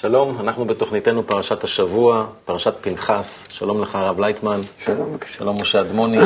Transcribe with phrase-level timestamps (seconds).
[0.00, 3.48] שלום, אנחנו בתוכניתנו פרשת השבוע, פרשת פנחס.
[3.50, 4.60] שלום לך, הרב לייטמן.
[4.78, 5.16] שלום.
[5.26, 6.18] שלום, משה אדמוני.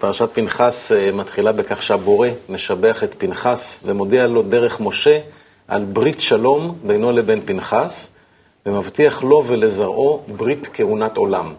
[0.00, 5.18] פרשת פנחס אה, מתחילה בכך שהבורא משבח את פנחס ומודיע לו דרך משה
[5.68, 8.12] על ברית שלום בינו לבין פנחס,
[8.66, 11.54] ומבטיח לו ולזרעו ברית כהונת עולם.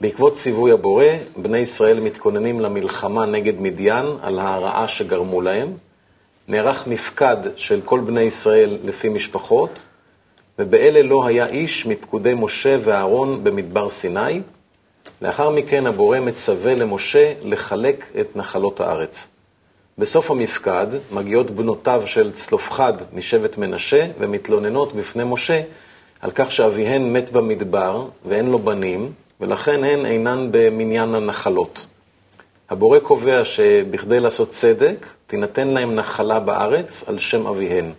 [0.00, 5.72] בעקבות ציווי הבורא, בני ישראל מתכוננים למלחמה נגד מדיין על הרעה שגרמו להם.
[6.48, 9.86] נערך מפקד של כל בני ישראל לפי משפחות,
[10.62, 14.40] ובאלה לא היה איש מפקודי משה ואהרון במדבר סיני.
[15.22, 19.28] לאחר מכן הבורא מצווה למשה לחלק את נחלות הארץ.
[19.98, 25.60] בסוף המפקד מגיעות בנותיו של צלופחד משבט מנשה ומתלוננות בפני משה
[26.20, 31.86] על כך שאביהן מת במדבר ואין לו בנים, ולכן הן אינן במניין הנחלות.
[32.70, 37.92] הבורא קובע שבכדי לעשות צדק, תינתן להם נחלה בארץ על שם אביהן.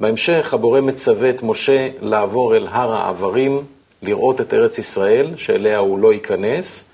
[0.00, 3.64] בהמשך הבורא מצווה את משה לעבור אל הר העברים,
[4.02, 6.88] לראות את ארץ ישראל, שאליה הוא לא ייכנס,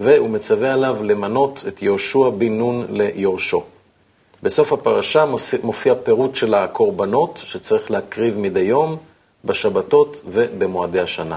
[0.00, 3.62] והוא מצווה עליו למנות את יהושע בן נון ליורשו.
[4.42, 5.24] בסוף הפרשה
[5.62, 8.96] מופיע פירוט של הקורבנות שצריך להקריב מדי יום,
[9.44, 11.36] בשבתות ובמועדי השנה.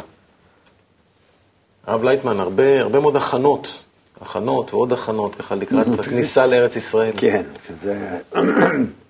[1.87, 3.83] הרב לייטמן, הרבה, הרבה מאוד הכנות,
[4.21, 7.13] הכנות ועוד הכנות, ככה לקראת הכניסה לארץ ישראל.
[7.17, 7.43] כן,
[7.81, 8.19] זה...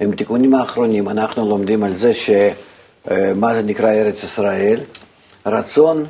[0.00, 4.80] עם תיקונים האחרונים אנחנו לומדים על זה שמה זה נקרא ארץ ישראל,
[5.46, 6.06] רצון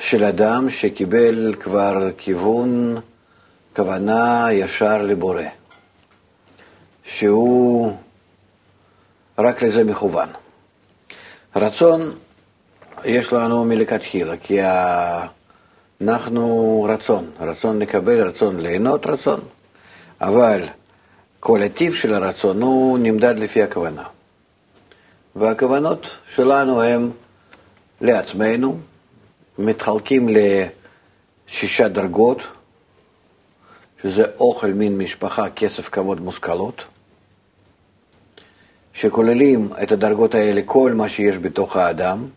[0.00, 3.00] של אדם שקיבל כבר כיוון,
[3.76, 5.42] כוונה ישר לבורא,
[7.04, 7.92] שהוא
[9.38, 10.28] רק לזה מכוון.
[11.56, 12.00] רצון
[13.04, 14.58] יש לנו מלכתחילה, כי
[16.00, 19.40] אנחנו רצון, רצון לקבל, רצון ליהנות, רצון,
[20.20, 20.62] אבל
[21.46, 24.04] כל הטיב של הרצון הוא נמדד לפי הכוונה.
[25.36, 27.10] והכוונות שלנו הן
[28.00, 28.78] לעצמנו,
[29.58, 30.28] מתחלקים
[31.48, 32.38] לשישה דרגות,
[34.02, 36.84] שזה אוכל, מין, משפחה, כסף, כבוד, מושכלות,
[38.92, 42.28] שכוללים את הדרגות האלה כל מה שיש בתוך האדם,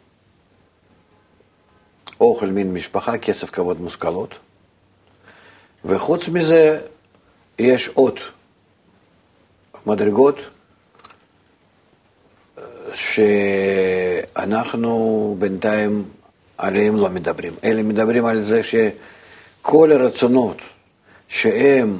[2.19, 4.39] אוכל, מין, משפחה, כסף, כבוד, מושכלות,
[5.85, 6.81] וחוץ מזה
[7.59, 8.19] יש עוד
[9.87, 10.39] מדרגות
[14.33, 16.03] שאנחנו בינתיים
[16.57, 20.57] עליהם לא מדברים, אלא מדברים על זה שכל הרצונות
[21.27, 21.97] שהם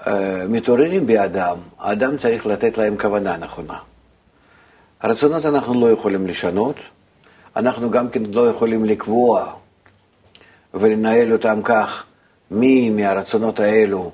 [0.00, 0.10] uh,
[0.48, 3.78] מתעוררים באדם, האדם צריך לתת להם כוונה נכונה.
[5.00, 6.76] הרצונות אנחנו לא יכולים לשנות,
[7.56, 9.52] אנחנו גם כן לא יכולים לקבוע
[10.74, 12.04] ולנהל אותם כך,
[12.50, 14.12] מי מהרצונות האלו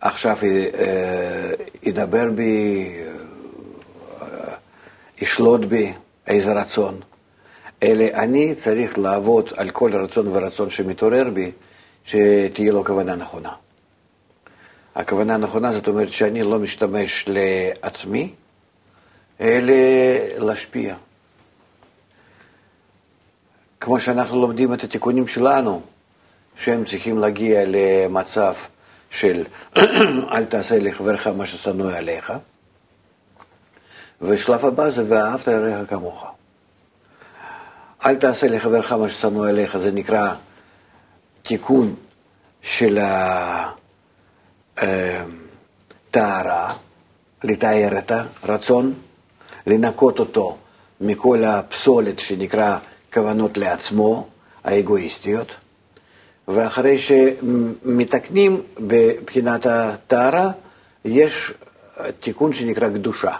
[0.00, 1.50] עכשיו אה,
[1.82, 2.88] ידבר בי,
[4.22, 4.26] אה,
[5.18, 5.92] ישלוט בי
[6.26, 7.00] איזה רצון,
[7.82, 11.50] אלא אני צריך לעבוד על כל רצון ורצון שמתעורר בי,
[12.04, 13.52] שתהיה לו כוונה נכונה.
[14.94, 18.32] הכוונה הנכונה זאת אומרת שאני לא משתמש לעצמי,
[19.40, 19.72] אלא
[20.38, 20.94] להשפיע.
[23.80, 25.82] כמו שאנחנו לומדים את התיקונים שלנו,
[26.56, 28.54] שהם צריכים להגיע למצב
[29.10, 29.44] של
[30.34, 32.32] אל תעשה לחברך מה ששנוא עליך,
[34.22, 36.26] ושלב הבא זה ואהבת לרעך כמוך.
[38.06, 40.34] אל תעשה לחברך מה ששנוא עליך, זה נקרא
[41.42, 41.94] תיקון
[42.62, 42.98] של
[44.76, 46.74] הטהרה,
[47.44, 48.94] לתאר את הרצון,
[49.66, 50.56] לנקות אותו
[51.00, 52.78] מכל הפסולת שנקרא
[53.12, 54.28] כוונות לעצמו,
[54.64, 55.56] האגואיסטיות.
[56.48, 60.50] ואחרי שמתקנים בבחינת הטהרה,
[61.04, 61.52] יש
[62.20, 63.32] תיקון שנקרא קדושה.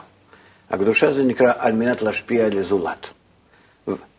[0.70, 3.06] הקדושה זה נקרא על מנת להשפיע על הזולת.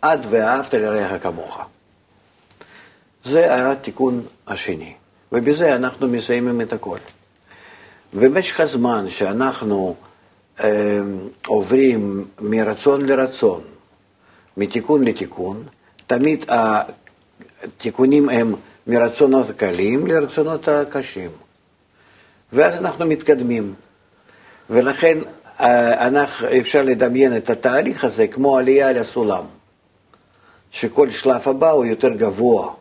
[0.02, 1.62] עד ואהבת לרעך כמוך.
[3.24, 4.94] זה התיקון השני,
[5.32, 6.98] ובזה אנחנו מסיימים את הכל.
[8.14, 9.96] במשך הזמן שאנחנו
[10.64, 11.00] אה,
[11.48, 13.62] עוברים מרצון לרצון,
[14.58, 15.64] מתיקון לתיקון,
[16.08, 18.56] תמיד התיקונים הם
[18.90, 21.30] מרצונות קלים לרצונות הקשים.
[22.54, 23.74] ואז אנחנו מתקדמים.
[24.70, 25.18] ולכן
[25.60, 29.44] אה, אנחנו, אפשר לדמיין את התהליך הזה כמו עלייה לסולם,
[30.72, 32.74] שכל שלב הבא הוא יותר גבוה,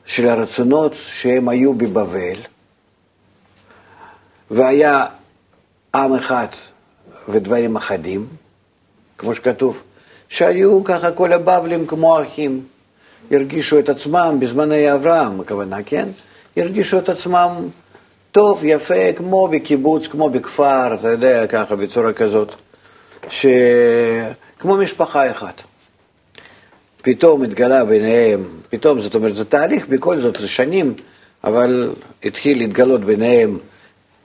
[0.06, 2.40] של הרצונות שהם היו בבבל,
[4.52, 5.06] והיה
[5.96, 6.48] עם אחד
[7.30, 8.28] ודברים אחדים,
[9.18, 9.84] כמו שכתוב,
[10.30, 12.68] שהיו ככה כל הבבלים כמו אחים,
[13.34, 16.10] הרגישו את עצמם בזמני אברהם, הכוונה, כן?
[16.58, 17.50] הרגישו את עצמם
[18.32, 22.54] טוב, יפה, כמו בקיבוץ, כמו בכפר, אתה יודע, ככה, בצורה כזאת,
[23.28, 23.46] ש...
[24.60, 25.62] כמו משפחה אחת.
[27.02, 30.94] פתאום התגלה ביניהם, פתאום, זאת אומרת, זה תהליך, בכל זאת, זה שנים,
[31.44, 31.94] אבל
[32.24, 33.58] התחיל להתגלות ביניהם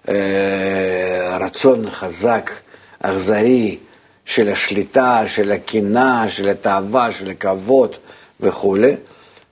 [0.09, 2.51] אה, רצון חזק,
[3.01, 3.79] אכזרי,
[4.25, 7.97] של השליטה, של הקנאה, של התאווה, של הכבוד
[8.41, 8.97] וכולי.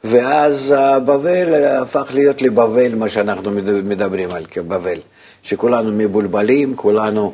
[0.04, 0.74] ואז
[1.06, 3.50] בבל הפך להיות לבבל, מה שאנחנו
[3.84, 4.98] מדברים על כבבל,
[5.42, 7.32] שכולנו מבולבלים, כולנו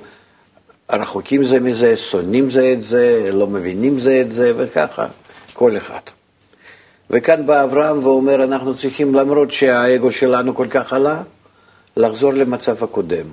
[0.93, 5.07] רחוקים זה מזה, שונאים זה את זה, לא מבינים זה את זה, וככה,
[5.53, 6.01] כל אחד.
[7.11, 11.23] וכאן בא אברהם ואומר, אנחנו צריכים, למרות שהאגו שלנו כל כך עלה,
[11.97, 13.27] לחזור למצב הקודם.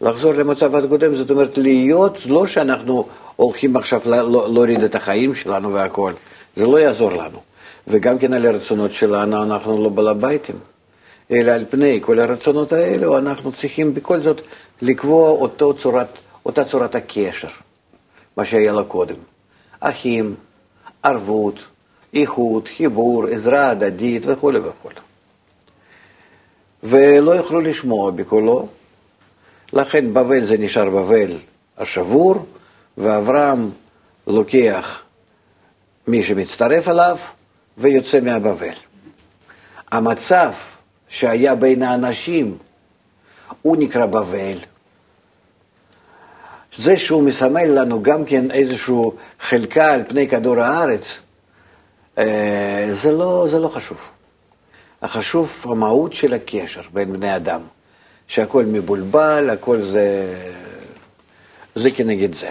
[0.00, 3.06] לחזור למצב הקודם, זאת אומרת, להיות, לא שאנחנו
[3.36, 6.12] הולכים עכשיו להוריד את החיים שלנו והכול,
[6.56, 7.38] זה לא יעזור לנו.
[7.86, 10.56] וגם כן על הרצונות שלנו אנחנו לא בעל הביתים,
[11.30, 14.40] אלא על פני כל הרצונות האלו אנחנו צריכים בכל זאת
[14.82, 16.06] לקבוע אותו צורת,
[16.46, 17.48] אותה צורת הקשר,
[18.36, 19.14] מה שהיה לה קודם.
[19.80, 20.34] אחים,
[21.02, 21.58] ערבות,
[22.14, 24.90] איכות, חיבור, עזרה הדדית וכו' וכו'.
[26.82, 28.68] ולא יוכלו לשמוע בקולו,
[29.72, 31.38] לכן בבל זה נשאר בבל
[31.78, 32.34] השבור,
[32.98, 33.70] ואברהם
[34.26, 35.02] לוקח
[36.06, 37.16] מי שמצטרף אליו
[37.78, 38.74] ויוצא מהבבל.
[39.92, 40.52] המצב
[41.08, 42.58] שהיה בין האנשים
[43.62, 44.58] הוא נקרא בבל.
[46.76, 48.94] זה שהוא מסמל לנו גם כן איזושהי
[49.40, 51.18] חלקה על פני כדור הארץ,
[52.18, 54.10] אה, זה לא, זה לא חשוב.
[55.02, 57.60] החשוב המהות של הקשר בין בני אדם,
[58.26, 60.34] שהכל מבולבל, הכל זה,
[61.74, 62.50] זה כנגד זה.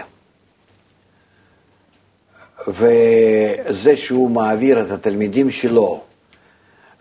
[2.68, 6.02] וזה שהוא מעביר את התלמידים שלו,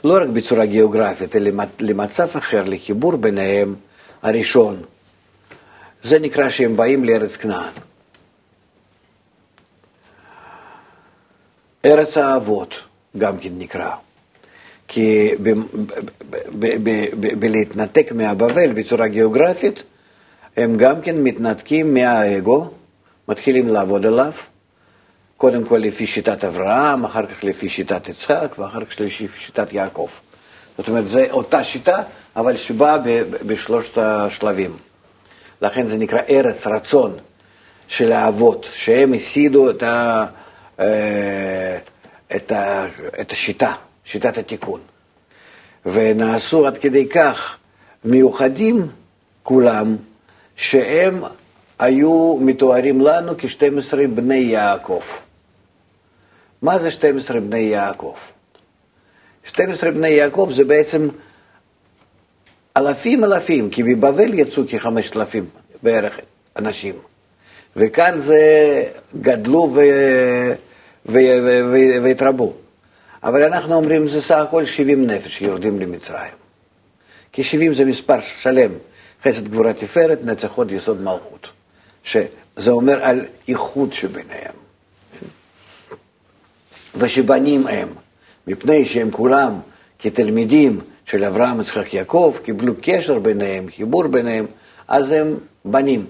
[0.04, 3.76] לא רק בצורה גיאוגרפית, אלא למצב אחר, לחיבור ביניהם
[4.22, 4.82] הראשון,
[6.04, 7.72] זה נקרא שהם באים לארץ כנען.
[11.86, 12.76] ארץ האבות
[13.18, 13.92] גם כן נקרא.
[14.88, 15.32] כי
[17.40, 19.84] בלהתנתק מהבבל בצורה גיאוגרפית,
[20.58, 22.70] הם גם כן מתנתקים מהאגו,
[23.28, 24.32] מתחילים לעבוד עליו,
[25.42, 30.08] קודם כל לפי שיטת אברהם, אחר כך לפי שיטת יצחק, ואחר כך לפי שיטת יעקב.
[30.78, 32.04] זאת אומרת, זו אותה שיטה,
[32.36, 32.98] אבל שבאה
[33.46, 34.78] בשלושת השלבים.
[35.62, 37.18] לכן זה נקרא ארץ רצון
[37.88, 40.26] של האבות, שהם הסידו את, ה,
[40.80, 41.78] אה,
[42.36, 42.86] את, ה,
[43.22, 43.74] את השיטה,
[44.06, 44.80] שיטת התיקון.
[45.86, 47.58] ונעשו עד כדי כך
[48.06, 48.88] מיוחדים
[49.44, 49.96] כולם,
[50.56, 51.24] שהם
[51.80, 55.02] היו מתוארים לנו כ-12 בני יעקב.
[56.62, 58.16] מה זה 12 בני יעקב?
[59.44, 61.08] 12 בני יעקב זה בעצם
[62.78, 65.18] אלפים אלפים, כי בבבל יצאו כ-5,000
[65.84, 66.20] בערך
[66.58, 66.96] אנשים.
[67.76, 68.44] וכאן זה
[69.22, 69.80] גדלו ו...
[71.06, 71.20] ו...
[71.44, 71.62] ו...
[71.72, 72.04] ו...
[72.04, 72.54] והתרבו.
[73.24, 76.34] אבל אנחנו אומרים, זה סך הכל 70 נפש שיורדים למצרים.
[77.32, 78.72] כי 70 זה מספר שלם,
[79.24, 81.50] חסד גבורה תפארת, נצח הוד יסוד מלכות.
[82.04, 84.62] שזה אומר על איחוד שביניהם.
[86.96, 87.88] ושבנים הם,
[88.48, 89.60] מפני שהם כולם
[90.00, 94.46] כתלמידים של אברהם, יצחק, יעקב, קיבלו קשר ביניהם, חיבור ביניהם,
[94.88, 96.06] אז הם בנים.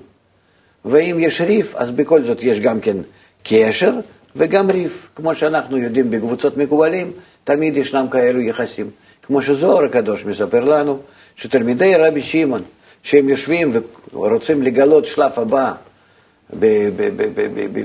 [0.85, 2.97] ואם יש ריף, אז בכל זאת יש גם כן
[3.43, 3.93] קשר
[4.35, 5.09] וגם ריף.
[5.15, 7.11] כמו שאנחנו יודעים בקבוצות מקובלים,
[7.43, 8.89] תמיד ישנם כאלו יחסים.
[9.23, 10.99] כמו שזוהר הקדוש מספר לנו,
[11.35, 12.61] שתלמידי רבי שמעון,
[13.03, 13.71] שהם יושבים
[14.13, 15.73] ורוצים לגלות שלב הבא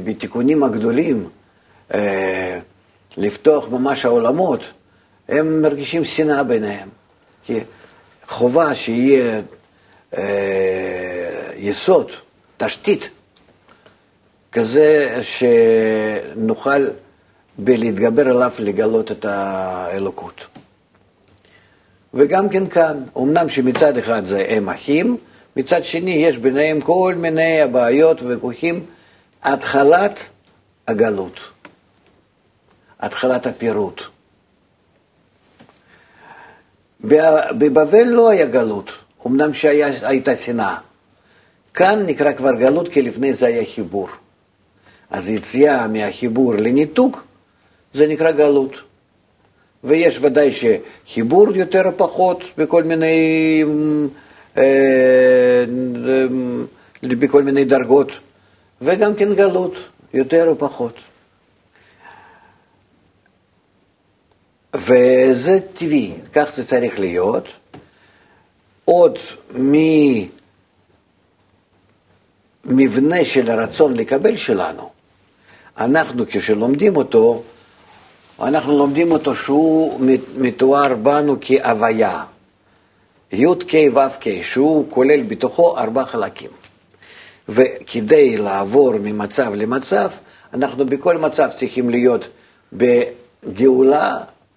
[0.04, 1.28] בתיקונים הגדולים,
[1.94, 2.58] אה,
[3.16, 4.60] לפתוח ממש העולמות,
[5.28, 6.88] הם מרגישים שנאה ביניהם.
[7.44, 7.60] כי
[8.26, 9.40] חובה שיהיה
[10.18, 10.22] אה,
[11.56, 12.10] יסוד,
[12.56, 13.10] תשתית,
[14.52, 16.88] כזה שנוכל
[17.58, 20.46] בלהתגבר עליו לגלות את האלוקות.
[22.14, 25.16] וגם כן כאן, אמנם שמצד אחד זה הם אחים,
[25.56, 28.84] מצד שני יש ביניהם כל מיני הבעיות וויכוחים,
[29.42, 30.28] התחלת
[30.88, 31.40] הגלות,
[33.06, 34.02] התחלת הפירוט.
[37.00, 38.90] בבבל לא היה גלות,
[39.26, 40.76] אמנם שהייתה שנאה.
[41.74, 44.08] כאן נקרא כבר גלות כי לפני זה היה חיבור.
[45.10, 47.24] אז יציאה מהחיבור לניתוק
[47.92, 48.72] זה נקרא גלות.
[49.84, 53.64] ויש ודאי שחיבור יותר או פחות בכל מיני,
[54.56, 56.26] אה, אה,
[57.02, 58.12] בכל מיני דרגות,
[58.82, 59.74] וגם כן גלות,
[60.14, 60.94] יותר או פחות.
[64.76, 67.48] וזה טבעי, כך זה צריך להיות.
[68.84, 69.18] עוד
[72.64, 74.90] ממבנה של הרצון לקבל שלנו,
[75.78, 77.42] אנחנו כשלומדים אותו,
[78.42, 80.00] אנחנו לומדים אותו שהוא
[80.36, 82.24] מתואר בנו כהוויה,
[83.32, 86.50] י"ק ו"ק, שהוא כולל בתוכו ארבע חלקים.
[87.48, 90.10] וכדי לעבור ממצב למצב,
[90.54, 92.28] אנחנו בכל מצב צריכים להיות
[92.72, 94.16] בגאולה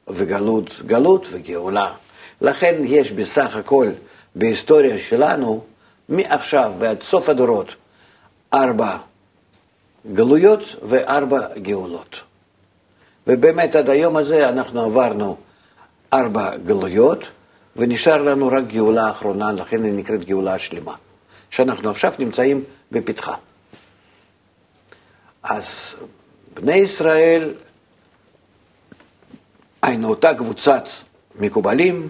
[0.10, 1.94] וגלות, גלות וגאולה.
[2.42, 3.88] לכן יש בסך הכל
[4.36, 5.64] בהיסטוריה שלנו,
[6.10, 7.76] מעכשיו ועד סוף הדורות,
[8.54, 8.98] ארבע
[10.14, 12.20] גלויות וארבע גאולות.
[13.28, 15.38] ובאמת עד היום הזה אנחנו עברנו
[16.14, 17.24] ארבע גלויות,
[17.76, 20.96] ונשאר לנו רק גאולה אחרונה, לכן היא נקראת גאולה שלמה,
[21.50, 23.34] שאנחנו עכשיו נמצאים בפתחה.
[25.44, 25.96] אז
[26.54, 27.54] בני ישראל,
[29.82, 30.88] היינו אותה קבוצת
[31.36, 32.10] מקובלים,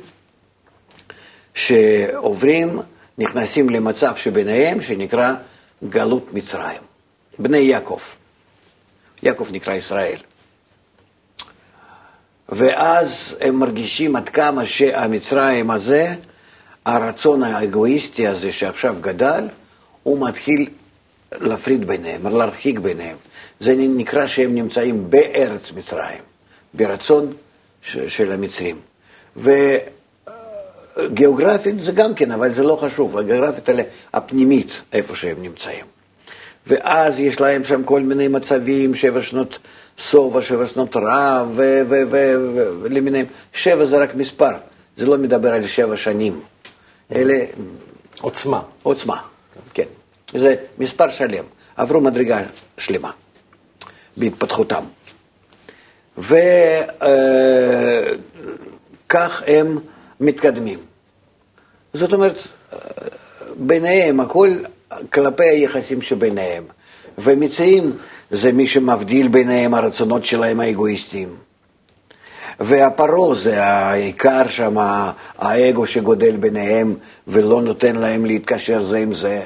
[1.54, 2.80] שעוברים,
[3.18, 5.34] נכנסים למצב שביניהם, שנקרא
[5.90, 6.82] גלות מצרים.
[7.40, 8.00] בני יעקב.
[9.24, 10.18] יעקב נקרא ישראל.
[12.50, 16.16] ואז הם מרגישים עד כמה שהמצרים הזה,
[16.86, 19.48] הרצון האגואיסטי הזה שעכשיו גדל,
[20.04, 20.70] הוא מתחיל
[21.32, 23.18] להפריד ביניהם, להרחיק ביניהם.
[23.60, 26.22] זה נקרא שהם נמצאים בארץ מצרים,
[26.74, 27.34] ברצון
[27.82, 28.76] של המצרים.
[30.98, 33.84] וגיאוגרפית זה גם כן, אבל זה לא חשוב, הגיאוגרפית האלה
[34.14, 35.86] הפנימית, איפה שהם נמצאים.
[36.68, 39.60] ואז יש להם שם כל מיני מצבים, שבע שנות
[40.00, 41.48] סובה, שבע שנות רעב
[42.82, 43.26] ולמיניהם.
[43.54, 44.52] שבע זה רק מספר,
[44.98, 46.42] זה לא מדבר על שבע שנים.
[47.16, 47.46] אלה...
[48.22, 48.62] עוצמה.
[48.84, 49.18] עוצמה,
[49.74, 49.84] כן.
[50.34, 51.44] זה מספר שלם.
[51.76, 52.42] עברו מדרגה
[52.78, 53.12] שלמה
[54.18, 54.84] בהתפתחותם.
[56.20, 56.44] וכך
[59.48, 59.78] אה, הם
[60.20, 60.80] מתקדמים.
[61.94, 62.36] זאת אומרת,
[63.56, 64.50] ביניהם הכל
[65.10, 66.64] כלפי היחסים שביניהם.
[67.18, 67.92] ומצרים
[68.32, 71.36] זה מי שמבדיל ביניהם הרצונות שלהם האגואיסטיים.
[72.60, 74.76] והפרעה זה העיקר שם,
[75.38, 76.96] האגו שגודל ביניהם
[77.28, 79.42] ולא נותן להם להתקשר זה עם זה.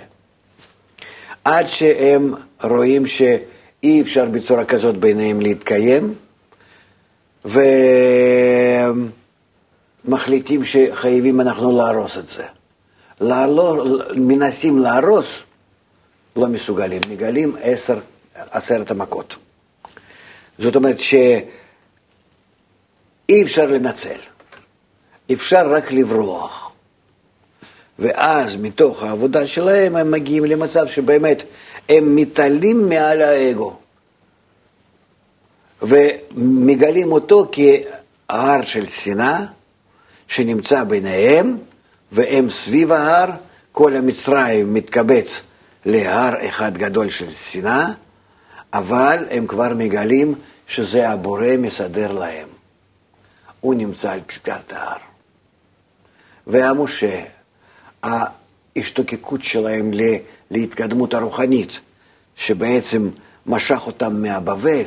[1.43, 6.13] עד שהם רואים שאי אפשר בצורה כזאת ביניהם להתקיים,
[10.05, 12.43] ומחליטים שחייבים אנחנו להרוס את זה.
[13.21, 13.83] לעלור,
[14.15, 15.39] מנסים להרוס,
[16.35, 17.99] לא מסוגלים, מגלים עשר,
[18.35, 19.35] עשרת המכות.
[20.59, 21.43] זאת אומרת שאי
[23.43, 24.19] אפשר לנצל,
[25.33, 26.73] אפשר רק לברוח.
[27.99, 31.43] ואז מתוך העבודה שלהם הם מגיעים למצב שבאמת
[31.89, 33.75] הם מתעלים מעל האגו
[35.83, 39.39] ומגלים אותו כהר של שנאה
[40.27, 41.57] שנמצא ביניהם
[42.11, 43.29] והם סביב ההר,
[43.71, 45.41] כל המצרים מתקבץ
[45.85, 47.87] להר אחד גדול של שנאה,
[48.73, 50.35] אבל הם כבר מגלים
[50.67, 52.47] שזה הבורא מסדר להם.
[53.61, 54.97] הוא נמצא על פסגת ההר.
[56.47, 57.23] והמשה,
[58.03, 59.91] ההשתוקקות שלהם
[60.51, 61.79] להתקדמות הרוחנית,
[62.35, 63.09] שבעצם
[63.45, 64.83] משך אותם מהבבל,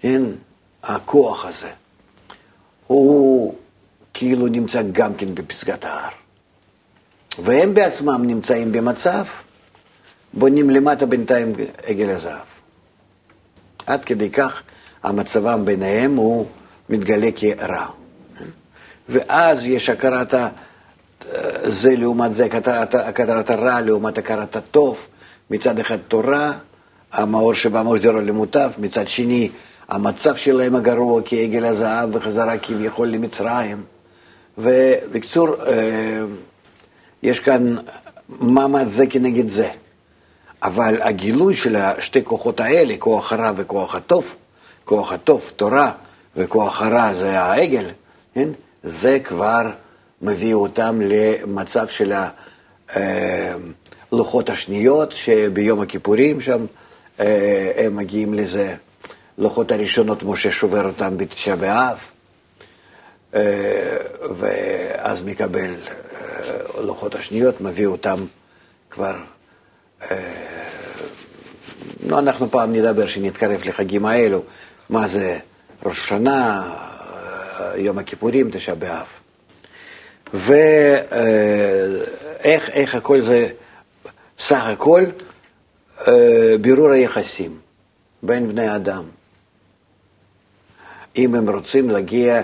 [0.00, 0.22] כן,
[0.82, 1.70] הכוח הזה,
[2.86, 3.54] הוא
[4.14, 6.10] כאילו נמצא גם כן בפסגת ההר.
[7.38, 9.24] והם בעצמם נמצאים במצב,
[10.32, 11.52] בונים למטה בינתיים
[11.86, 12.46] עגל הזהב.
[13.86, 14.62] עד כדי כך
[15.02, 16.46] המצבם ביניהם הוא
[16.88, 17.86] מתגלה כרע.
[19.08, 20.34] ואז יש הכרת
[21.64, 22.48] זה לעומת זה,
[22.92, 25.06] הכרת הרע לעומת הכרת הטוב.
[25.50, 26.52] מצד אחד תורה,
[27.12, 29.50] המאור שבמאור זרוע למוטב, מצד שני
[29.88, 33.82] המצב שלהם הגרוע כעגל הזהב וחזרה כביכול למצרים.
[34.58, 36.22] ובקצור, אה,
[37.22, 37.76] יש כאן
[38.28, 39.68] מאמץ זה כנגד זה.
[40.62, 44.36] אבל הגילוי של שתי כוחות האלה, כוח הרע וכוח הטוב,
[44.84, 45.92] כוח הטוב, תורה,
[46.36, 47.84] וכוח הרע זה העגל,
[48.34, 48.48] כן?
[48.82, 49.70] זה כבר
[50.22, 52.12] מביא אותם למצב של
[54.12, 56.66] הלוחות אה, השניות, שביום הכיפורים שם
[57.20, 58.74] אה, הם מגיעים לזה.
[59.38, 61.98] לוחות הראשונות, משה שובר אותם בתשעה באב,
[63.34, 63.96] אה,
[64.36, 65.74] ואז מקבל
[66.78, 68.24] לוחות השניות, מביא אותם
[68.90, 69.16] כבר...
[72.06, 74.42] לא, אנחנו פעם נדבר, שנתקרב לחגים האלו,
[74.90, 75.38] מה זה
[75.84, 76.74] ראש השנה,
[77.76, 79.06] יום הכיפורים, תשעה באב.
[80.34, 81.10] ואיך
[82.70, 83.48] איך הכל זה,
[84.38, 85.04] סך הכל,
[86.60, 87.58] בירור היחסים
[88.22, 89.04] בין בני אדם.
[91.18, 92.42] אם הם רוצים להגיע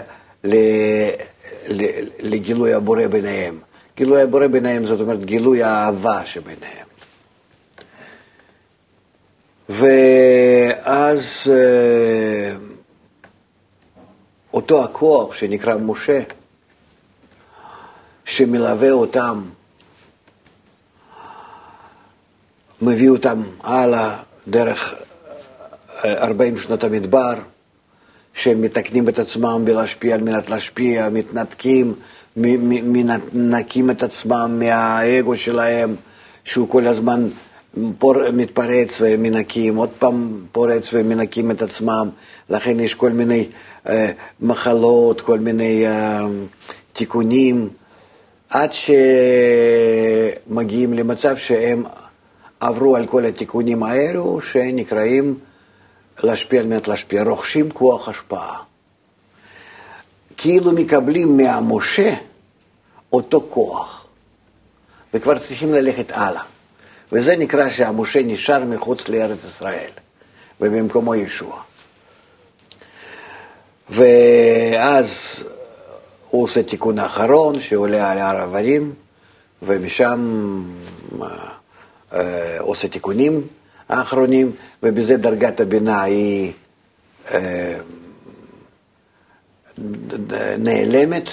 [2.19, 3.61] לגילוי הבורא ביניהם.
[3.97, 6.87] גילוי הבורא ביניהם זאת אומרת גילוי האהבה שביניהם.
[9.69, 11.53] ואז
[14.55, 16.21] אותו הכוח שנקרא משה,
[18.25, 19.45] שמלווה אותם,
[22.83, 24.95] מביא אותם הלאה דרך
[26.05, 27.35] 40 שנות המדבר,
[28.35, 31.95] שהם מתקנים את עצמם בלהשפיע על מנת להשפיע, מתנתקים,
[32.37, 35.95] מנקים את עצמם מהאגו שלהם,
[36.45, 37.29] שהוא כל הזמן
[37.99, 42.11] פור, מתפרץ ומנקים, עוד פעם פורץ ומנקים את עצמם,
[42.51, 43.47] לכן יש כל מיני
[43.89, 46.27] אה, מחלות, כל מיני אה,
[46.93, 47.69] תיקונים,
[48.51, 48.71] עד
[50.47, 51.85] שמגיעים למצב שהם
[52.61, 55.35] עברו על כל התיקונים האלו, שנקראים
[56.23, 58.59] להשפיע על מנת להשפיע, רוכשים כוח השפעה.
[60.37, 62.15] כאילו מקבלים מהמשה
[63.13, 64.07] אותו כוח,
[65.15, 66.43] וכבר צריכים ללכת הלאה.
[67.13, 69.91] וזה נקרא שהמשה נשאר מחוץ לארץ ישראל,
[70.61, 71.63] ובמקומו ישוע.
[73.91, 75.43] ואז
[76.31, 78.95] הוא עושה תיקון האחרון, שעולה על הר עברים,
[79.63, 80.21] ומשם
[81.23, 81.29] אה,
[82.13, 83.47] אה, עושה תיקונים
[83.89, 86.53] האחרונים, ובזה דרגת הבינה היא
[87.35, 87.79] אה,
[90.59, 91.31] נעלמת,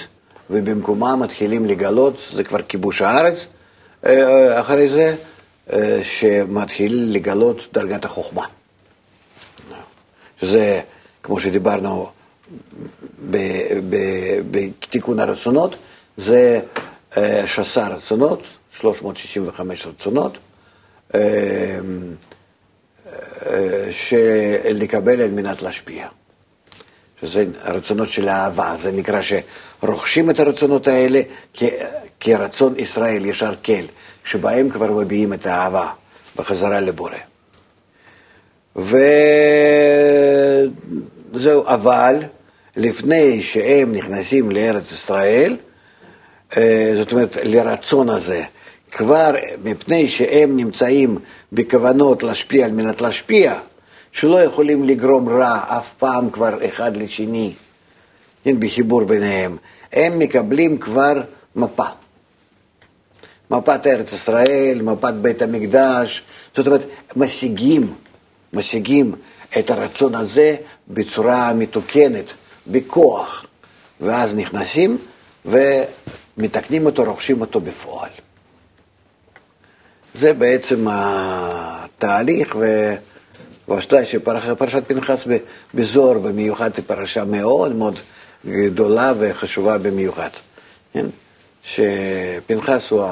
[0.50, 3.46] ובמקומה מתחילים לגלות, זה כבר כיבוש הארץ,
[4.06, 5.14] אה, אחרי זה,
[5.72, 8.46] אה, שמתחיל לגלות דרגת החוכמה.
[10.40, 10.80] שזה,
[11.22, 12.08] כמו שדיברנו
[14.50, 15.76] בתיקון הרצונות,
[16.16, 16.60] זה
[17.16, 18.42] אה, שסה רצונות,
[18.76, 20.38] 365 רצונות,
[23.90, 26.06] שלקבל על מנת להשפיע.
[27.20, 31.20] שזה הרצונות של האהבה, זה נקרא שרוכשים את הרצונות האלה
[32.20, 33.84] כרצון ישראל ישר כל,
[34.24, 35.90] שבהם כבר מביעים את האהבה
[36.36, 37.16] בחזרה לבורא.
[38.76, 38.94] וזהו,
[41.66, 42.16] אבל
[42.76, 45.56] לפני שהם נכנסים לארץ ישראל,
[46.56, 48.42] אה, זאת אומרת, לרצון הזה,
[48.92, 49.30] כבר
[49.64, 51.18] מפני שהם נמצאים
[51.52, 53.58] בכוונות להשפיע על מנת להשפיע,
[54.12, 57.52] שלא יכולים לגרום רע אף פעם כבר אחד לשני,
[58.46, 59.56] אין בחיבור ביניהם,
[59.92, 61.22] הם מקבלים כבר
[61.56, 61.86] מפה.
[63.50, 66.22] מפת ארץ ישראל, מפת בית המקדש,
[66.56, 67.94] זאת אומרת, משיגים,
[68.52, 69.14] משיגים
[69.58, 70.56] את הרצון הזה
[70.88, 72.32] בצורה מתוקנת,
[72.66, 73.46] בכוח,
[74.00, 74.98] ואז נכנסים
[75.44, 78.10] ומתקנים אותו, רוכשים אותו בפועל.
[80.14, 82.56] זה בעצם התהליך,
[83.68, 85.26] ואתה שפרשת פנחס
[85.74, 87.98] בזוהר במיוחד היא פרשה מאוד מאוד
[88.46, 90.28] גדולה וחשובה במיוחד.
[90.92, 91.06] כן?
[91.62, 93.04] שפנחס הוא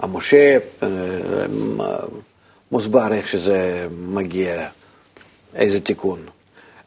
[0.00, 0.88] המשה, אה,
[2.72, 4.66] מוסבר איך שזה מגיע,
[5.54, 6.18] איזה תיקון.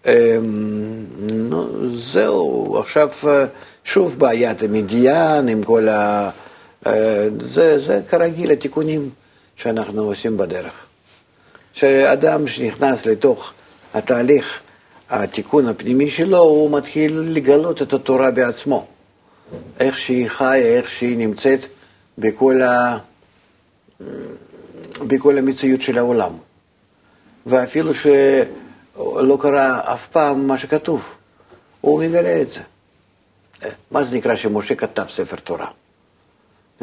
[0.05, 0.37] אה,
[1.31, 3.09] נו, זהו, עכשיו
[3.83, 6.29] שוב בעיית המדיין עם כל ה...
[7.45, 9.09] זה, זה כרגיל התיקונים
[9.55, 10.73] שאנחנו עושים בדרך.
[11.73, 13.53] שאדם שנכנס לתוך
[13.93, 14.59] התהליך,
[15.09, 18.87] התיקון הפנימי שלו, הוא מתחיל לגלות את התורה בעצמו.
[19.79, 21.59] איך שהיא חיה, איך שהיא נמצאת
[22.17, 22.97] בכל, ה...
[25.07, 26.31] בכל המציאות של העולם.
[27.45, 31.13] ואפילו שלא קרה אף פעם מה שכתוב,
[31.81, 32.59] הוא מגלה את זה.
[33.91, 35.67] מה זה נקרא שמשה כתב ספר תורה?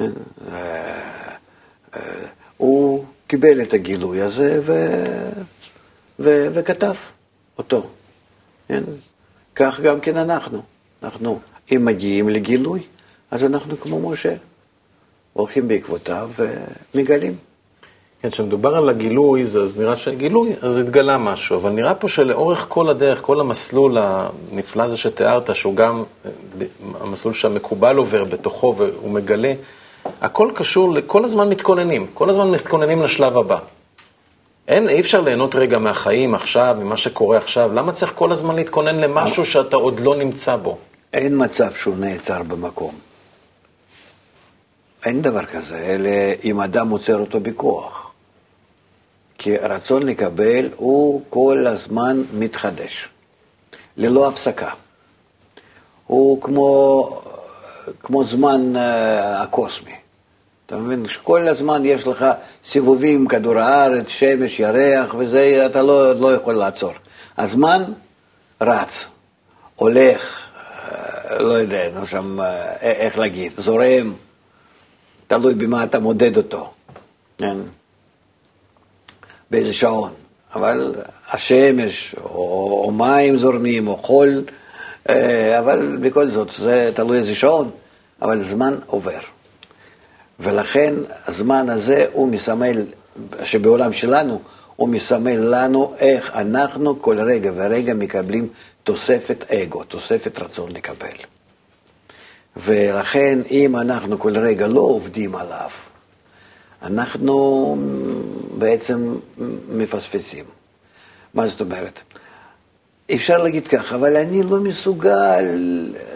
[0.00, 0.06] אה,
[1.96, 2.00] אה,
[2.56, 4.72] הוא קיבל את הגילוי הזה ו...
[6.18, 6.46] ו...
[6.52, 6.94] וכתב
[7.58, 7.86] אותו.
[8.68, 8.84] כן?
[9.54, 10.62] כך גם כן אנחנו.
[11.02, 11.40] אנחנו,
[11.72, 12.80] אם מגיעים לגילוי,
[13.30, 14.34] אז אנחנו כמו משה,
[15.32, 16.30] הולכים בעקבותיו
[16.94, 17.36] ומגלים.
[18.22, 22.90] כן, כשמדובר על הגילוי, אז נראה שגילוי, אז התגלה משהו, אבל נראה פה שלאורך כל
[22.90, 26.04] הדרך, כל המסלול הנפלא הזה שתיארת, שהוא גם
[27.00, 29.52] המסלול שהמקובל עובר בתוכו והוא מגלה,
[30.04, 33.58] הכל קשור, כל הזמן מתכוננים, כל הזמן מתכוננים לשלב הבא.
[34.68, 37.72] אין, אי אפשר ליהנות רגע מהחיים עכשיו, ממה שקורה עכשיו.
[37.74, 40.78] למה צריך כל הזמן להתכונן למשהו שאתה עוד לא נמצא בו?
[41.12, 42.94] אין מצב שהוא נעצר במקום.
[45.04, 46.10] אין דבר כזה, אלא
[46.44, 48.10] אם אדם עוצר אותו בכוח.
[49.38, 53.08] כי רצון לקבל הוא כל הזמן מתחדש,
[53.96, 54.70] ללא הפסקה.
[56.06, 57.22] הוא כמו,
[58.02, 58.78] כמו זמן uh,
[59.42, 59.94] הקוסמי.
[60.70, 61.08] אתה מבין?
[61.08, 62.24] שכל הזמן יש לך
[62.64, 66.92] סיבובים, כדור הארץ, שמש, ירח, וזה, אתה לא, לא יכול לעצור.
[67.38, 67.82] הזמן
[68.60, 69.06] רץ,
[69.76, 74.14] הולך, אה, לא יודע, נו שם, אה, איך להגיד, זורם,
[75.26, 76.72] תלוי במה אתה מודד אותו,
[77.38, 77.56] כן?
[79.50, 80.12] באיזה שעון.
[80.54, 80.94] אבל
[81.30, 84.44] השמש, או, או מים זורמים, או חול,
[85.08, 87.70] אה, אבל בכל זאת, זה תלוי איזה שעון,
[88.22, 89.20] אבל זמן עובר.
[90.40, 90.94] ולכן
[91.26, 92.84] הזמן הזה הוא מסמל,
[93.44, 94.40] שבעולם שלנו,
[94.76, 98.48] הוא מסמל לנו איך אנחנו כל רגע ורגע מקבלים
[98.84, 101.16] תוספת אגו, תוספת רצון לקבל.
[102.56, 105.70] ולכן אם אנחנו כל רגע לא עובדים עליו,
[106.82, 107.76] אנחנו
[108.58, 109.14] בעצם
[109.68, 110.44] מפספסים.
[111.34, 112.00] מה זאת אומרת?
[113.14, 115.44] אפשר להגיד ככה, אבל אני לא מסוגל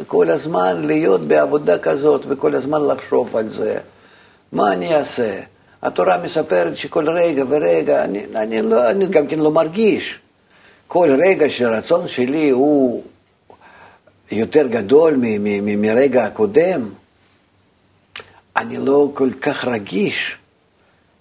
[0.07, 3.79] כל הזמן להיות בעבודה כזאת וכל הזמן לחשוב על זה.
[4.53, 5.41] מה אני אעשה?
[5.83, 10.19] התורה מספרת שכל רגע ורגע, אני, אני, לא, אני גם כן לא מרגיש.
[10.87, 13.03] כל רגע שהרצון שלי הוא
[14.33, 15.17] יותר גדול
[15.79, 16.89] מרגע הקודם,
[18.57, 20.37] אני לא כל כך רגיש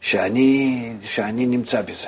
[0.01, 2.07] שאני, שאני נמצא בזה.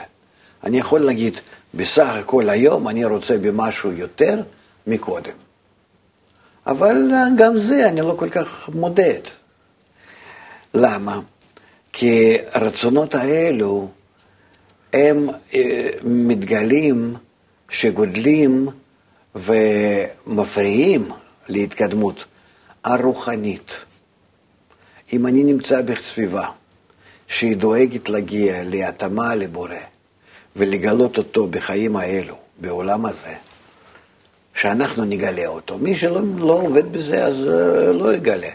[0.64, 1.40] אני יכול להגיד,
[1.76, 4.42] בסך הכל היום אני רוצה במשהו יותר
[4.88, 5.34] מקודם.
[6.68, 9.20] אבל גם זה אני לא כל כך מודד.
[10.74, 11.20] למה?
[11.94, 13.88] כי הרצונות האלו
[14.94, 17.16] הם אה, מתגלים
[17.70, 18.68] שגודלים
[19.36, 21.10] ומפריעים
[21.48, 22.26] להתקדמות
[22.84, 23.78] הרוחנית.
[25.14, 26.48] אם אני נמצא בסביבה
[27.28, 29.76] שהיא דואגת להגיע להתאמה לבורא
[30.56, 33.34] ולגלות אותו בחיים האלו, בעולם הזה,
[34.54, 35.78] שאנחנו נגלה אותו.
[35.78, 38.50] מי שלא לא עובד בזה, אז אה, לא יגלה.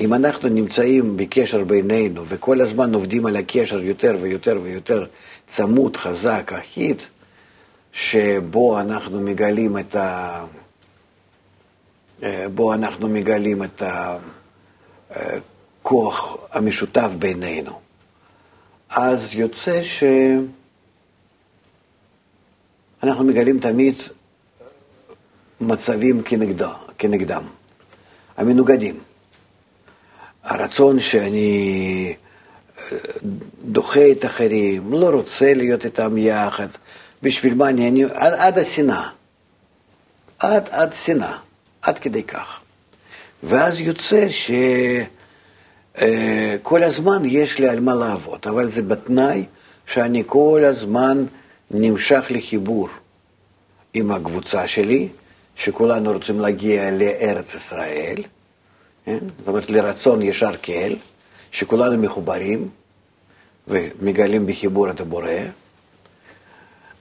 [0.00, 5.06] אם אנחנו נמצאים בקשר בינינו וכל הזמן עובדים על הקשר יותר ויותר ויותר
[5.46, 7.02] צמוד, חזק, אחיד,
[7.92, 10.44] שבו אנחנו מגלים את ה...
[12.54, 13.82] בו אנחנו מגלים את
[15.10, 17.78] הכוח המשותף בינינו.
[18.90, 19.82] אז יוצא
[23.02, 23.94] שאנחנו מגלים תמיד
[25.60, 27.42] מצבים כנגדו, כנגדם,
[28.36, 29.00] המנוגדים.
[30.44, 32.14] הרצון שאני
[32.78, 32.96] אה,
[33.64, 36.68] דוחה את האחרים, לא רוצה להיות איתם יחד,
[37.22, 39.08] בשביל מה אני, אני עד, עד השנאה,
[40.38, 41.36] עד, עד שנאה,
[41.82, 42.60] עד כדי כך.
[43.42, 46.02] ואז יוצא שכל
[46.82, 49.44] אה, הזמן יש לי על מה לעבוד, אבל זה בתנאי
[49.86, 51.24] שאני כל הזמן
[51.70, 52.88] נמשך לחיבור
[53.94, 55.08] עם הקבוצה שלי,
[55.56, 58.16] שכולנו רוצים להגיע לארץ ישראל,
[59.04, 59.18] כן?
[59.38, 60.96] זאת אומרת לרצון ישר כאל,
[61.50, 62.68] שכולנו מחוברים
[63.68, 65.30] ומגלים בחיבור את הבורא,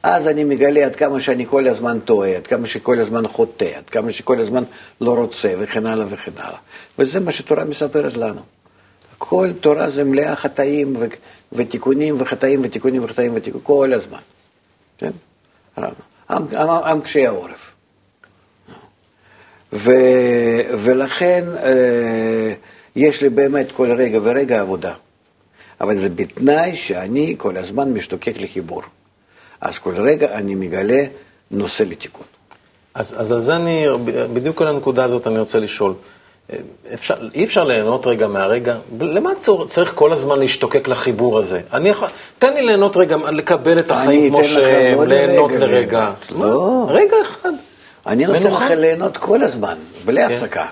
[0.04, 3.90] אז אני מגלה עד כמה שאני כל הזמן טועה, עד כמה שכל הזמן חוטא, עד
[3.90, 4.64] כמה שכל הזמן
[5.02, 6.58] לא רוצה, וכן הלאה וכן הלאה.
[7.00, 8.42] וזה מה שתורה מספרת לנו.
[9.18, 11.06] כל תורה זה מלאה חטאים ו-
[11.52, 14.20] ותיקונים וחטאים ותיקונים וחטאים ותיקונים, כל הזמן.
[15.00, 15.12] כן?
[15.78, 15.86] עם,
[16.30, 17.72] עם, עם קשי העורף.
[19.74, 19.92] ו,
[20.80, 22.54] ולכן אה,
[22.96, 24.94] יש לי באמת כל רגע ורגע עבודה.
[25.82, 28.82] אבל זה בתנאי שאני כל הזמן משתוקק לחיבור.
[29.62, 31.04] אז כל רגע אני מגלה
[31.52, 32.26] נושא לתיקון.
[32.94, 33.86] אז, אז, אז אני,
[34.34, 35.94] בדיוק על הנקודה הזאת אני רוצה לשאול.
[36.94, 38.78] אפשר, אי אפשר ליהנות רגע מהרגע?
[39.00, 41.62] למה צור, צריך כל הזמן להשתוקק לחיבור הזה?
[41.74, 42.08] אני יכול,
[42.40, 45.68] תן לי ליהנות רגע, לקבל את החיים כמו שהם, ליהנות לרגע.
[45.68, 46.12] לרגע.
[46.30, 46.86] לא.
[46.90, 47.52] רגע אחד.
[48.08, 50.34] אני נותן לך ליהנות כל הזמן, בלי כן.
[50.34, 50.66] הפסקה.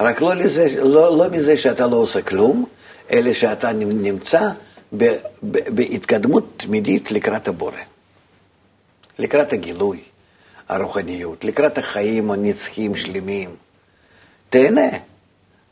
[0.00, 2.64] רק לא, לזה, לא, לא מזה שאתה לא עושה כלום,
[3.12, 4.48] אלא שאתה נמצא
[4.96, 5.04] ב,
[5.42, 7.72] ב, בהתקדמות תמידית לקראת הבורא.
[9.18, 10.00] לקראת הגילוי,
[10.68, 13.50] הרוחניות, לקראת החיים הנצחיים שלמים.
[14.50, 14.88] תהנה,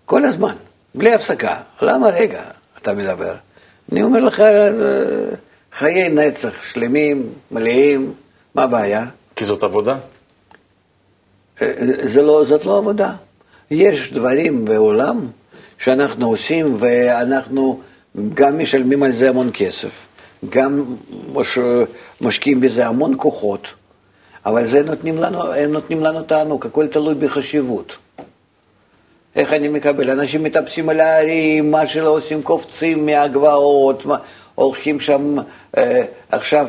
[0.05, 0.55] כל הזמן,
[0.95, 1.61] בלי הפסקה.
[1.83, 2.43] למה רגע
[2.83, 3.35] אתה מדבר?
[3.93, 4.43] אני אומר לך,
[5.79, 8.15] חיי נצח שלמים, מלאים,
[8.55, 9.07] מה הבעיה?
[9.37, 9.97] כי זאת עבודה.
[11.63, 13.13] אה, זה לא, זאת לא עבודה.
[13.71, 15.27] יש דברים בעולם
[15.79, 17.81] שאנחנו עושים ואנחנו
[18.35, 20.07] גם משלמים על זה המון כסף,
[20.49, 20.85] גם
[21.33, 21.59] מש,
[22.21, 23.69] משקיעים בזה המון כוחות,
[24.47, 27.97] אבל זה נותנים לנו, הם נותנים לנו תענוג, הכל תלוי בחשיבות.
[29.37, 30.11] איך אני מקבל?
[30.11, 34.17] אנשים מטפסים על ההרים, מה שלא עושים, קופצים מהגבעות, מה,
[34.55, 35.37] הולכים שם,
[35.77, 36.69] אה, עכשיו,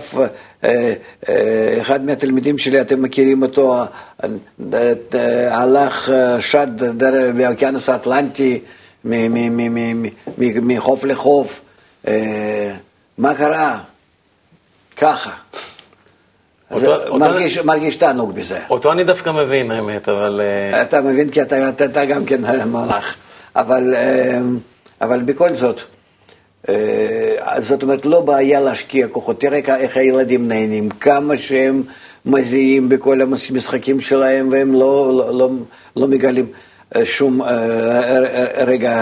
[0.63, 0.93] אה,
[1.30, 3.86] אה, אחד מהתלמידים שלי, אתם מכירים אותו, אה,
[5.15, 6.67] אה, הלך, אה, שד
[7.38, 8.60] באוקיינוס האטלנטי
[10.62, 11.62] מחוף לחוף.
[12.08, 12.73] אה,
[13.17, 13.80] מה קרה?
[14.97, 15.32] ככה.
[16.71, 17.67] אותו, מרגיש, אותו...
[17.67, 18.60] מרגיש תענוג בזה.
[18.69, 20.41] אותו אני דווקא מבין, האמת, אבל...
[20.43, 23.15] אה, אתה מבין כי אתה, אתה, אתה גם כן מלאך.
[23.56, 24.39] אבל, אה,
[25.01, 25.80] אבל בכל זאת,
[26.69, 29.41] אה, זאת אומרת, לא בעיה להשקיע כוחות.
[29.41, 31.84] תראה איך הילדים נהנים, כמה שהם
[32.25, 35.49] מזיעים בכל המשחקים שלהם, והם לא, לא, לא,
[35.95, 36.45] לא מגלים
[37.03, 37.41] שום
[38.58, 38.95] רגע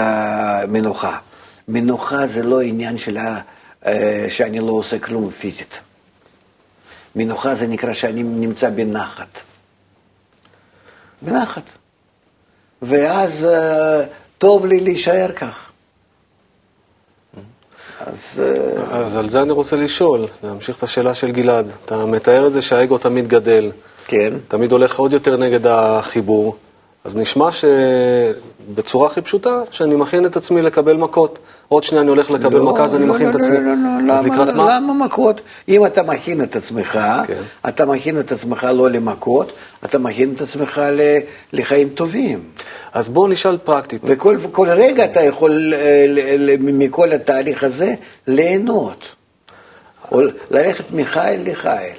[0.68, 1.16] מנוחה.
[1.68, 3.38] מנוחה זה לא עניין שלה,
[4.28, 5.80] שאני לא עושה כלום פיזית.
[7.16, 9.40] מנוחה זה נקרא שאני נמצא בנחת.
[11.22, 11.62] בנחת.
[12.82, 14.04] ואז uh,
[14.38, 15.70] טוב לי להישאר כך.
[18.00, 18.94] אז, uh...
[18.94, 21.66] אז על זה אני רוצה לשאול, להמשיך את השאלה של גלעד.
[21.84, 23.72] אתה מתאר את זה שהאגו תמיד גדל.
[24.06, 24.32] כן.
[24.48, 26.56] תמיד הולך עוד יותר נגד החיבור.
[27.06, 31.38] אז נשמע שבצורה הכי פשוטה, שאני מכין את עצמי לקבל מכות.
[31.68, 33.56] עוד שנייה אני הולך לקבל לא, מכה, אז אני לא, מכין לא, את עצמי.
[33.56, 34.76] לא, לא, לא, אז לקראת מה?
[34.76, 35.40] למה מכות?
[35.68, 37.42] אם אתה מכין את עצמך, כן.
[37.68, 39.52] אתה מכין את עצמך לא למכות,
[39.84, 40.80] אתה מכין את עצמך
[41.52, 42.40] לחיים טובים.
[42.92, 44.02] אז בואו נשאל פרקטית.
[44.04, 47.94] וכל רגע אתה יכול אה, מכל התהליך הזה
[48.26, 49.08] ליהנות.
[50.12, 51.98] או ללכת מחיל לחיל.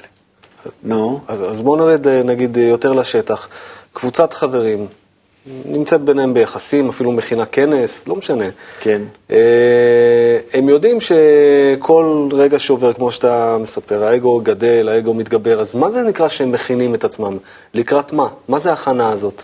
[0.84, 1.20] נו.
[1.28, 3.48] אז, אז בואו נרד אה, נגיד יותר לשטח.
[3.97, 4.88] קבוצת חברים,
[5.65, 8.45] נמצאת ביניהם ביחסים, אפילו מכינה כנס, לא משנה.
[8.79, 9.01] כן.
[9.31, 9.38] אה,
[10.53, 16.01] הם יודעים שכל רגע שעובר, כמו שאתה מספר, האגו גדל, האגו מתגבר, אז מה זה
[16.01, 17.38] נקרא שהם מכינים את עצמם?
[17.73, 18.27] לקראת מה?
[18.47, 19.43] מה זה ההכנה הזאת?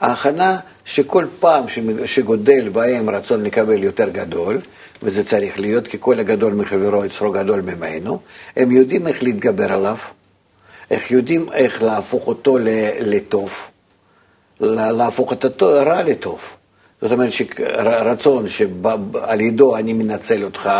[0.00, 1.64] ההכנה שכל פעם
[2.06, 4.58] שגודל בהם רצון לקבל יותר גדול,
[5.02, 8.18] וזה צריך להיות, כי כל הגדול מחברו יצרו גדול ממנו,
[8.56, 9.96] הם יודעים איך להתגבר עליו,
[10.90, 12.58] איך יודעים איך להפוך אותו
[13.00, 13.68] לטוב.
[14.60, 16.40] להפוך את הרע לטוב.
[17.02, 20.70] זאת אומרת שרצון שעל ידו אני מנצל אותך,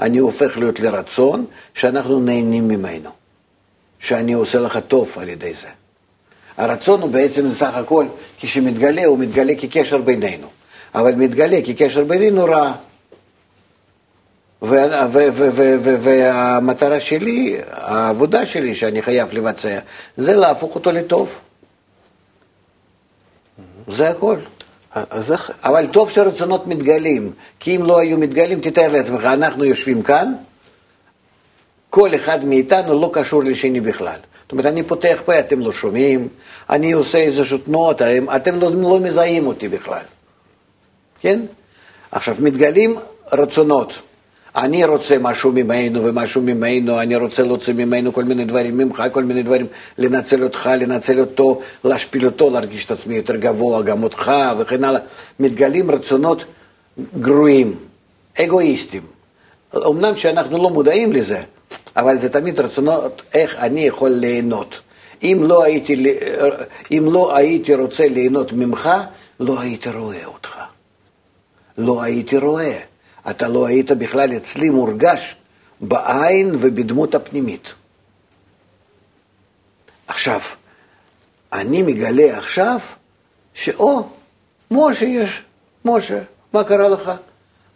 [0.00, 1.44] אני הופך להיות לרצון
[1.74, 3.10] שאנחנו נהנים ממנו,
[3.98, 5.68] שאני עושה לך טוב על ידי זה.
[6.56, 8.06] הרצון הוא בעצם סך הכל,
[8.38, 10.46] כשמתגלה, הוא מתגלה כקשר בינינו,
[10.94, 12.72] אבל מתגלה כקשר בינינו רע.
[16.02, 19.78] והמטרה שלי, העבודה שלי שאני חייב לבצע,
[20.16, 21.38] זה להפוך אותו לטוב.
[23.88, 24.36] זה הכל.
[25.10, 25.52] אז איך...
[25.64, 30.32] אבל טוב שרצונות מתגלים, כי אם לא היו מתגלים, תתאר לעצמך, אנחנו יושבים כאן,
[31.90, 34.18] כל אחד מאיתנו לא קשור לשני בכלל.
[34.42, 36.28] זאת אומרת, אני פותח פה, אתם לא שומעים,
[36.70, 38.02] אני עושה איזשהו תנועות,
[38.36, 40.04] אתם לא, לא מזהים אותי בכלל,
[41.20, 41.40] כן?
[42.12, 42.96] עכשיו, מתגלים
[43.32, 43.92] רצונות.
[44.56, 49.24] אני רוצה משהו ממנו ומשהו ממנו, אני רוצה להוציא ממנו כל מיני דברים, ממך כל
[49.24, 49.66] מיני דברים,
[49.98, 55.00] לנצל אותך, לנצל אותו, להשפיל אותו, להרגיש את עצמי יותר גבוה, גם אותך וכן הלאה.
[55.40, 56.44] מתגלים רצונות
[57.20, 57.74] גרועים,
[58.40, 59.02] אגואיסטים.
[59.76, 61.40] אמנם שאנחנו לא מודעים לזה,
[61.96, 64.80] אבל זה תמיד רצונות איך אני יכול ליהנות.
[65.22, 66.18] אם לא הייתי,
[66.92, 68.90] אם לא הייתי רוצה ליהנות ממך,
[69.40, 70.58] לא הייתי רואה אותך.
[71.78, 72.78] לא הייתי רואה.
[73.30, 75.36] אתה לא היית בכלל אצלי מורגש
[75.80, 77.74] בעין ובדמות הפנימית.
[80.08, 80.40] עכשיו,
[81.52, 82.78] אני מגלה עכשיו
[83.54, 84.02] שאו,
[84.70, 85.42] משה יש,
[85.84, 86.18] משה,
[86.52, 87.12] מה קרה לך?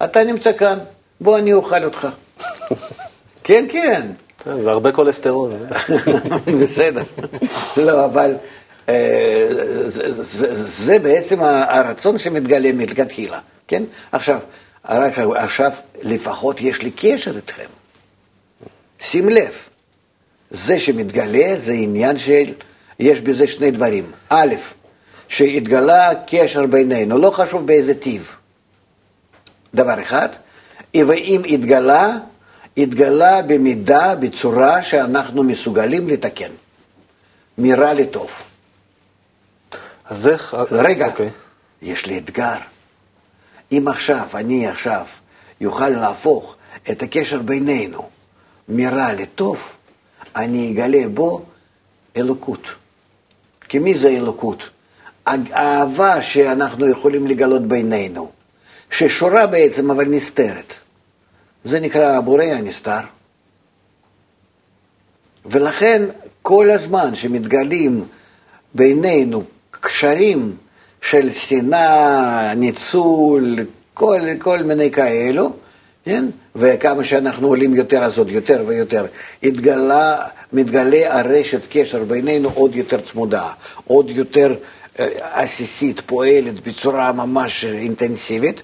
[0.05, 0.79] אתה נמצא כאן,
[1.21, 2.09] בוא אני אוכל אותך.
[3.45, 4.07] כן, כן.
[4.47, 5.53] והרבה כולסטרול.
[6.63, 7.03] בסדר.
[7.77, 8.35] לא, אבל
[8.89, 9.49] אה,
[10.53, 13.83] זה בעצם הרצון שמתגלה מלכתחילה, כן?
[14.13, 14.39] עכשיו,
[14.99, 15.71] רק עכשיו
[16.03, 17.67] לפחות יש לי קשר איתכם.
[19.01, 19.59] שים לב,
[20.51, 22.55] זה שמתגלה זה עניין של,
[22.99, 24.11] יש בזה שני דברים.
[24.29, 24.55] א',
[25.29, 28.35] שהתגלה קשר בינינו, לא חשוב באיזה טיב.
[29.75, 30.29] דבר אחד,
[30.95, 32.17] ואם התגלה,
[32.77, 36.51] התגלה במידה, בצורה שאנחנו מסוגלים לתקן.
[37.59, 38.31] מרע לטוב.
[40.05, 40.57] אז איך...
[40.71, 41.11] רגע, okay.
[41.11, 41.31] אוקיי.
[41.83, 42.57] יש לי אתגר.
[43.73, 45.07] אם עכשיו, אני עכשיו,
[45.61, 46.57] יוכל להפוך
[46.91, 48.09] את הקשר בינינו
[48.69, 49.69] מרע לטוב,
[50.37, 51.43] אני אגלה בו
[52.17, 52.69] אלוקות.
[53.69, 54.71] כי מי זה אלוקות?
[55.27, 58.31] האהבה שאנחנו יכולים לגלות בינינו,
[58.91, 60.75] ששורה בעצם אבל נסתרת.
[61.65, 63.01] זה נקרא הבורא הנסתר.
[65.47, 66.03] ולכן
[66.43, 68.05] כל הזמן שמתגלים
[68.75, 70.57] בינינו קשרים
[71.03, 73.57] של שנאה, ניצול,
[73.95, 75.53] כל, כל מיני כאלו,
[76.05, 76.25] כן?
[76.57, 79.07] וכמה שאנחנו עולים יותר אז עוד יותר ויותר.
[79.43, 83.49] התגלה, מתגלה הרשת קשר בינינו עוד יותר צמודה,
[83.87, 84.55] עוד יותר
[84.99, 85.09] אה,
[85.43, 88.63] עסיסית, פועלת בצורה ממש אינטנסיבית,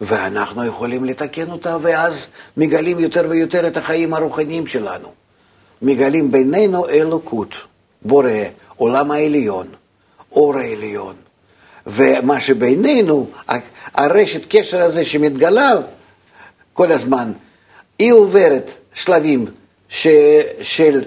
[0.00, 5.08] ואנחנו יכולים לתקן אותה, ואז מגלים יותר ויותר את החיים הרוחניים שלנו.
[5.82, 7.54] מגלים בינינו אלוקות,
[8.02, 8.30] בורא,
[8.76, 9.66] עולם העליון,
[10.32, 11.14] אור העליון.
[11.88, 13.26] ומה שבינינו,
[13.94, 15.72] הרשת קשר הזה שמתגלה
[16.72, 17.32] כל הזמן,
[17.98, 19.46] היא עוברת שלבים
[19.88, 20.06] ש,
[20.62, 21.04] של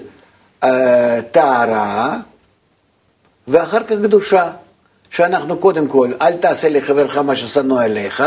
[0.62, 0.66] uh,
[1.30, 2.18] טהרה
[3.48, 4.52] ואחר כך קדושה,
[5.10, 8.24] שאנחנו קודם כל, אל תעשה לחברך מה ששנוא עליך,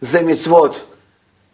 [0.00, 0.84] זה מצוות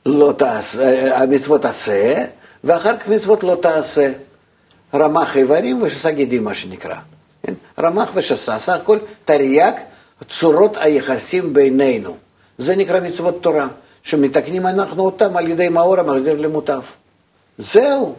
[0.06, 2.24] לא תעשה, המצוות עשה,
[2.64, 4.12] ואחר כך מצוות לא תעשה.
[4.94, 6.94] רמ"ח איברים ושסה גידים, מה שנקרא.
[7.42, 7.54] כן?
[7.78, 9.72] רמ"ח ושסה, סך הכל תרי"ג
[10.28, 12.16] צורות היחסים בינינו.
[12.58, 13.68] זה נקרא מצוות תורה,
[14.02, 16.82] שמתקנים אנחנו אותם על ידי מאור המחזיר למוטב.
[17.58, 18.14] זהו.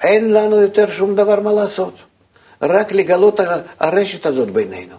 [0.00, 1.94] אין לנו יותר שום דבר מה לעשות.
[2.62, 3.40] רק לגלות
[3.80, 4.96] הרשת הזאת בינינו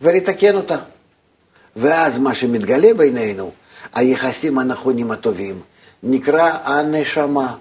[0.00, 0.78] ולתקן אותה.
[1.76, 3.50] ואז מה שמתגלה בינינו,
[3.94, 5.60] היחסים הנכונים הטובים,
[6.02, 7.56] נקרא הנשמה.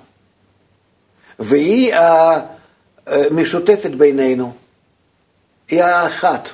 [1.40, 1.94] והיא
[3.08, 4.54] המשותפת בינינו,
[5.70, 6.50] היא האחת.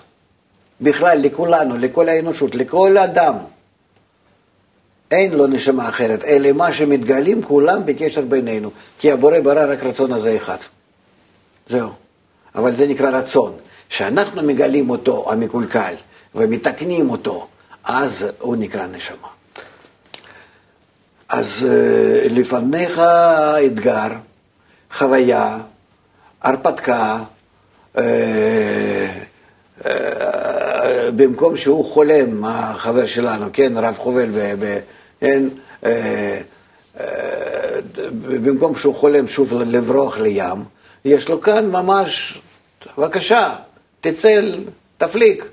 [0.81, 3.35] בכלל, לכולנו, לכל האנושות, לכל אדם.
[5.11, 10.13] אין לו נשמה אחרת, אלא מה שמתגלים כולם בקשר בינינו, כי הבורא ברא רק רצון
[10.13, 10.57] הזה אחד.
[11.69, 11.89] זהו.
[12.55, 13.53] אבל זה נקרא רצון.
[13.89, 15.93] כשאנחנו מגלים אותו, המקולקל,
[16.35, 17.47] ומתקנים אותו,
[17.83, 19.27] אז הוא נקרא נשמה.
[21.29, 23.01] אז אה, לפניך
[23.65, 24.07] אתגר,
[24.93, 25.57] חוויה,
[26.41, 27.17] הרפתקה,
[27.97, 29.07] אה,
[29.85, 30.68] אה,
[31.15, 34.29] במקום שהוא חולם, החבר שלנו, כן, רב חובל,
[35.19, 35.43] כן,
[38.21, 40.63] במקום שהוא חולם שוב לברוח לים,
[41.05, 42.41] יש לו כאן ממש,
[42.97, 43.55] בבקשה,
[44.01, 44.29] תצא,
[44.97, 45.45] תפליק.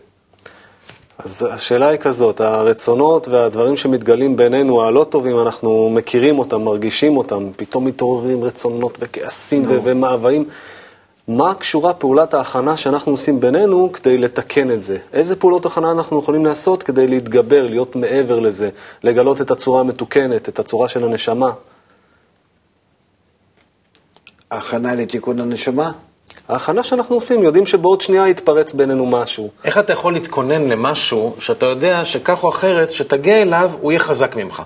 [1.18, 7.48] אז השאלה היא כזאת, הרצונות והדברים שמתגלים בינינו, הלא טובים, אנחנו מכירים אותם, מרגישים אותם,
[7.56, 9.72] פתאום מתעוררים רצונות וכעסים no.
[9.84, 10.44] ומאוויים.
[11.28, 14.98] מה קשורה פעולת ההכנה שאנחנו עושים בינינו כדי לתקן את זה?
[15.12, 18.70] איזה פעולות הכנה אנחנו יכולים לעשות כדי להתגבר, להיות מעבר לזה,
[19.02, 21.50] לגלות את הצורה המתוקנת, את הצורה של הנשמה?
[24.50, 25.92] הכנה לתיקון הנשמה?
[26.48, 29.50] ההכנה שאנחנו עושים, יודעים שבעוד שנייה יתפרץ בינינו משהו.
[29.64, 34.36] איך אתה יכול להתכונן למשהו שאתה יודע שכך או אחרת, שתגיע אליו, הוא יהיה חזק
[34.36, 34.62] ממך?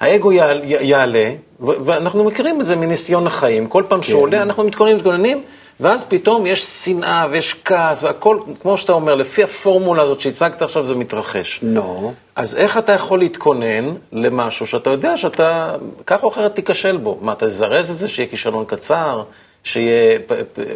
[0.00, 0.32] האגו
[0.62, 4.20] יעלה, ואנחנו מכירים את זה מניסיון החיים, כל פעם שהוא כן.
[4.20, 5.42] עולה אנחנו מתכוננים, מתכוננים,
[5.80, 10.86] ואז פתאום יש שנאה ויש כעס, והכל, כמו שאתה אומר, לפי הפורמולה הזאת שהצגת עכשיו,
[10.86, 11.60] זה מתרחש.
[11.62, 12.12] לא.
[12.36, 15.76] אז איך אתה יכול להתכונן למשהו שאתה יודע שאתה,
[16.06, 17.18] כך או אחרת תיכשל בו?
[17.20, 19.22] מה, אתה תזרז את זה, שיהיה כישלון קצר?
[19.64, 20.18] שיהיה,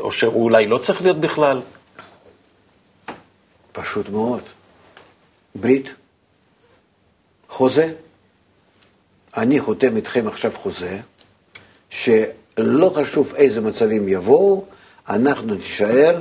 [0.00, 1.60] או שאולי לא צריך להיות בכלל?
[3.72, 4.40] פשוט מאוד.
[5.54, 5.94] ברית,
[7.48, 7.92] חוזה.
[9.36, 10.98] אני חותם איתכם עכשיו חוזה,
[11.90, 14.64] שלא חשוב איזה מצבים יבואו,
[15.08, 16.20] אנחנו נשאר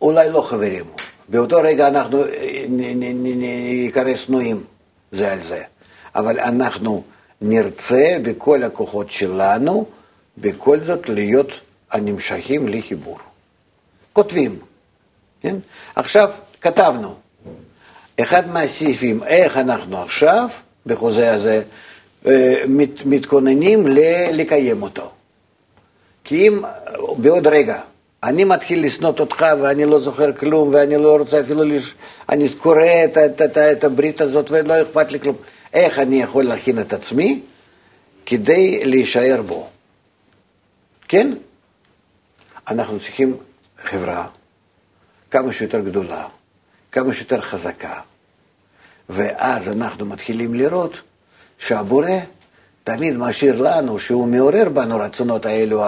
[0.00, 0.84] אולי לא חברים.
[1.28, 2.24] באותו רגע אנחנו
[2.68, 4.64] נקרא שנואים
[5.12, 5.62] זה על זה.
[6.14, 7.02] אבל אנחנו
[7.40, 9.86] נרצה בכל הכוחות שלנו,
[10.38, 13.18] בכל זאת להיות הנמשכים לחיבור.
[14.12, 14.58] כותבים,
[15.40, 15.56] כן?
[15.94, 17.14] עכשיו, כתבנו.
[18.20, 20.48] אחד מהסעיפים, איך אנחנו עכשיו,
[20.86, 21.62] בחוזה הזה,
[22.26, 23.86] אה, מת, מתכוננים
[24.32, 25.10] לקיים אותו.
[26.24, 26.62] כי אם
[27.18, 27.80] בעוד רגע
[28.22, 31.94] אני מתחיל לשנות אותך ואני לא זוכר כלום ואני לא רוצה אפילו, לש...
[32.28, 35.36] אני קורא את, את, את, את הברית הזאת ולא אכפת לי כלום,
[35.72, 37.40] איך אני יכול להכין את עצמי
[38.26, 39.68] כדי להישאר בו?
[41.08, 41.32] כן?
[42.68, 43.36] אנחנו צריכים
[43.84, 44.26] חברה
[45.30, 46.26] כמה שיותר גדולה,
[46.92, 48.00] כמה שיותר חזקה,
[49.08, 51.00] ואז אנחנו מתחילים לראות
[51.58, 52.10] שהבורא
[52.84, 55.84] תמיד משאיר לנו, שהוא מעורר בנו רצונות האלו,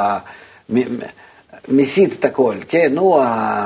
[1.68, 3.24] מסית את הכל, כן, הוא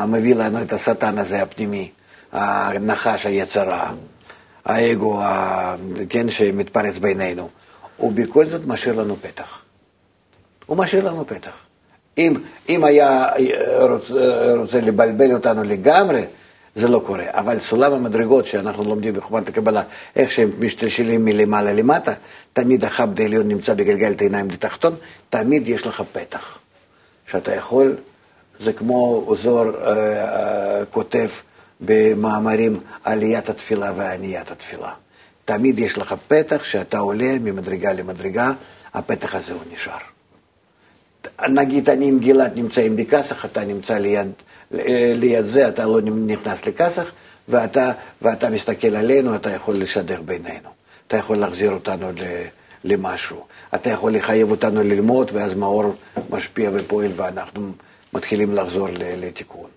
[0.08, 1.90] מביא לנו את השטן הזה הפנימי,
[2.32, 3.90] הנחש היצרה,
[4.64, 5.22] האגו,
[6.08, 7.48] כן, שמתפרץ בינינו,
[8.00, 9.58] ובכל זאת משאיר לנו פתח.
[10.66, 11.56] הוא משאיר לנו פתח.
[12.18, 12.34] אם,
[12.68, 13.26] אם היה
[13.80, 16.24] רוצה, רוצה לבלבל אותנו לגמרי,
[16.78, 17.24] זה לא קורה.
[17.28, 19.82] אבל סולם המדרגות שאנחנו לומדים בחומת הקבלה,
[20.16, 22.12] איך שהם משתלשלים מלמעלה למטה,
[22.52, 24.94] תמיד החבד העליון נמצא בגלגלת העיניים לתחתון,
[25.30, 26.58] תמיד יש לך פתח.
[27.30, 27.96] שאתה יכול,
[28.60, 29.90] זה כמו זוהר אה,
[30.78, 31.28] אה, כותב
[31.80, 34.92] במאמרים עליית התפילה ועניית התפילה.
[35.44, 38.52] תמיד יש לך פתח שאתה עולה ממדרגה למדרגה,
[38.94, 39.98] הפתח הזה הוא נשאר.
[41.48, 44.30] נגיד אני עם גלעד נמצאים בכסח, אתה נמצא ליד,
[45.14, 47.12] ליד זה, אתה לא נכנס לכסח,
[47.48, 47.92] ואתה,
[48.22, 50.68] ואתה מסתכל עלינו, אתה יכול לשדר בינינו.
[51.06, 52.10] אתה יכול להחזיר אותנו
[52.84, 53.44] למשהו.
[53.74, 55.94] אתה יכול לחייב אותנו ללמוד, ואז מאור
[56.30, 57.72] משפיע ופועל, ואנחנו
[58.12, 59.70] מתחילים לחזור לתיקון.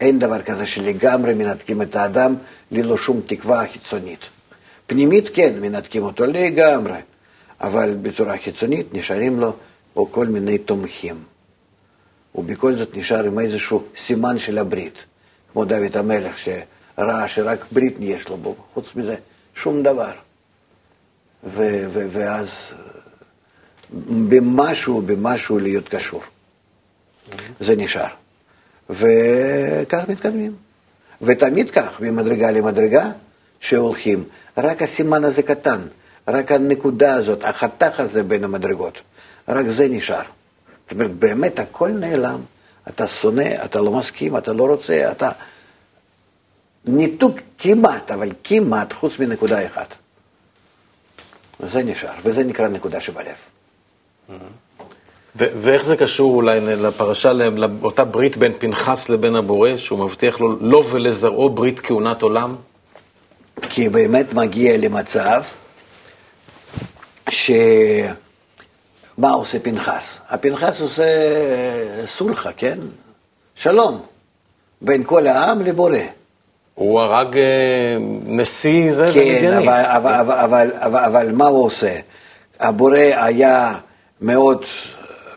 [0.00, 2.34] אין דבר כזה שלגמרי מנתקים את האדם
[2.70, 4.28] ללא שום תקווה חיצונית.
[4.86, 6.98] פנימית כן, מנתקים אותו לגמרי,
[7.60, 9.52] אבל בצורה חיצונית נשארים לו
[9.96, 11.16] או כל מיני תומכים.
[12.38, 15.04] ובכל זאת נשאר עם איזשהו סימן של הברית,
[15.52, 19.16] כמו דוד המלך, שראה שרק ברית יש לו בו, חוץ מזה
[19.54, 20.12] שום דבר.
[21.44, 22.74] ו- ו- ואז
[24.28, 26.22] במשהו, במשהו להיות קשור.
[27.60, 28.06] זה נשאר.
[28.90, 30.54] וכך מתקדמים.
[31.22, 33.10] ותמיד כך, ממדרגה למדרגה,
[33.60, 34.24] שהולכים.
[34.56, 35.80] רק הסימן הזה קטן,
[36.28, 39.00] רק הנקודה הזאת, החתך הזה בין המדרגות.
[39.48, 40.22] רק זה נשאר.
[40.88, 42.40] זאת אומרת, באמת הכל נעלם.
[42.88, 45.30] אתה שונא, אתה לא מסכים, אתה לא רוצה, אתה...
[46.84, 49.96] ניתוק כמעט, אבל כמעט, חוץ מנקודה אחת.
[51.60, 53.36] וזה נשאר, וזה נקרא נקודה שבלב.
[55.36, 60.90] ואיך זה קשור אולי לפרשה, לאותה ברית בין פנחס לבין הבורא, שהוא מבטיח לו, לו
[60.90, 62.56] ולזרעו ברית כהונת עולם?
[63.62, 65.42] כי באמת מגיע למצב
[67.28, 67.50] ש...
[69.18, 70.18] מה עושה פנחס?
[70.28, 71.04] הפנחס עושה
[72.06, 72.78] סולחה, כן?
[73.54, 74.00] שלום,
[74.82, 75.98] בין כל העם לבורא.
[76.74, 79.68] הוא הרג אה, נשיא זה כן, ומדיינית.
[79.68, 82.00] אבל, אבל, אבל, אבל, אבל, אבל מה הוא עושה?
[82.60, 83.74] הבורא היה
[84.20, 84.64] מאוד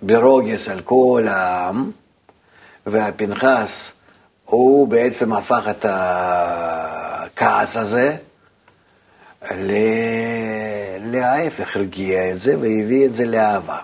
[0.02, 1.92] ברוגז על כל העם,
[2.86, 3.92] והפנחס,
[4.46, 8.16] הוא בעצם הפך את הכעס הזה
[11.00, 13.78] להפך, הרגיע את זה והביא את זה לאהבה.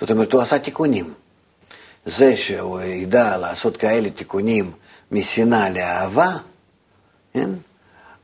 [0.00, 1.14] זאת אומרת, הוא עשה תיקונים.
[2.06, 4.72] זה שהוא ידע לעשות כאלה תיקונים
[5.12, 6.36] משנאה לאהבה,
[7.34, 7.50] כן?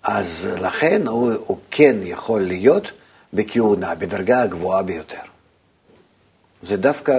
[0.03, 2.93] אז לכן הוא, הוא כן יכול להיות
[3.33, 5.21] בכהונה, בדרגה הגבוהה ביותר.
[6.62, 7.12] זה דווקא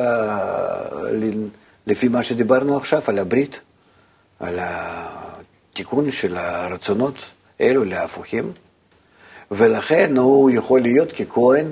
[1.88, 3.60] לפי מה שדיברנו עכשיו על הברית,
[4.40, 7.16] על התיקון של הרצונות
[7.62, 8.54] אלו להפוכים.
[9.52, 11.66] ולכן הוא יכול להיות ככהן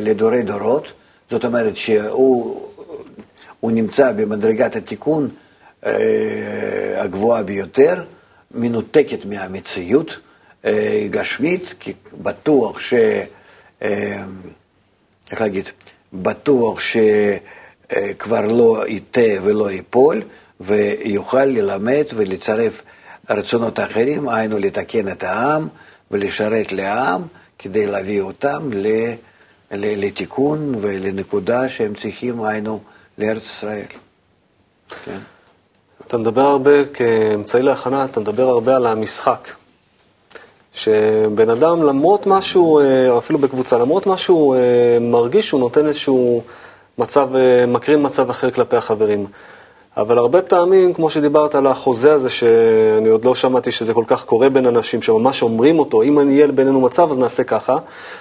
[0.00, 0.92] לדורי דורות,
[1.30, 2.60] זאת אומרת שהוא
[3.62, 5.28] נמצא במדרגת התיקון
[5.86, 8.04] אה, הגבוהה ביותר,
[8.54, 10.18] מנותקת מהמציאות
[10.64, 12.94] אה, גשמית, כי בטוח ש...
[13.82, 14.24] אה,
[15.30, 15.68] איך להגיד?
[16.12, 20.22] בטוח שכבר לא יטעה ולא ייפול,
[20.60, 22.82] ויוכל ללמד ולצרף
[23.30, 25.68] רצונות אחרים, היינו לתקן את העם.
[26.12, 27.22] ולשרת לעם
[27.58, 28.70] כדי להביא אותם
[29.70, 32.80] לתיקון ולנקודה שהם צריכים, היינו,
[33.18, 33.84] לארץ ישראל.
[35.04, 35.18] כן.
[36.06, 39.48] אתה מדבר הרבה, כאמצעי להכנה, אתה מדבר הרבה על המשחק.
[40.74, 44.58] שבן אדם, למרות משהו, אה, או אפילו בקבוצה, למרות משהו אה,
[45.00, 46.42] מרגיש, הוא נותן איזשהו
[46.98, 49.26] מצב, אה, מקרין מצב אחר כלפי החברים.
[49.96, 54.24] אבל הרבה פעמים, כמו שדיברת על החוזה הזה, שאני עוד לא שמעתי שזה כל כך
[54.24, 57.76] קורה בין אנשים, שממש אומרים אותו, אם יהיה בינינו מצב, אז נעשה ככה.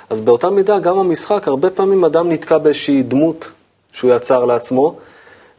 [0.09, 3.51] אז באותה מידה, גם המשחק, הרבה פעמים אדם נתקע באיזושהי דמות
[3.91, 4.95] שהוא יצר לעצמו,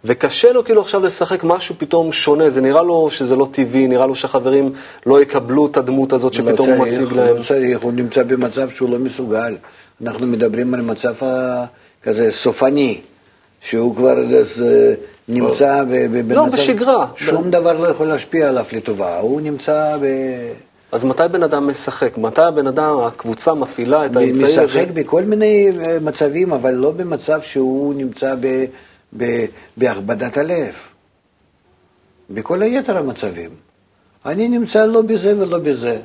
[0.05, 4.07] וקשה לו כאילו עכשיו לשחק משהו פתאום שונה, זה נראה לו שזה לא טבעי, נראה
[4.07, 4.73] לו שהחברים
[5.07, 7.37] לא יקבלו את הדמות הזאת שפתאום לא הוא מציג להם.
[7.37, 9.57] לא צריך, הוא נמצא במצב שהוא לא מסוגל.
[10.03, 11.15] אנחנו מדברים על מצב
[12.03, 13.01] כזה סופני,
[13.63, 14.65] שהוא כבר אז,
[15.29, 15.89] נמצא ב-
[16.19, 17.07] ב- לא, במצב- בשגרה.
[17.17, 20.07] שום דבר לא יכול להשפיע עליו לטובה, הוא נמצא ב...
[20.93, 22.19] אז מתי בן אדם משחק?
[22.19, 24.65] מתי הבן אדם, הקבוצה מפעילה את האמצעי הזה?
[24.65, 28.65] משחק בכל מיני אה, מצבים, אבל לא במצב שהוא נמצא ב-
[29.17, 29.45] ב-
[29.77, 30.75] בהכבדת הלב.
[32.31, 33.51] בכל היתר המצבים.
[34.27, 35.99] אני נמצא לא בזה ולא בזה.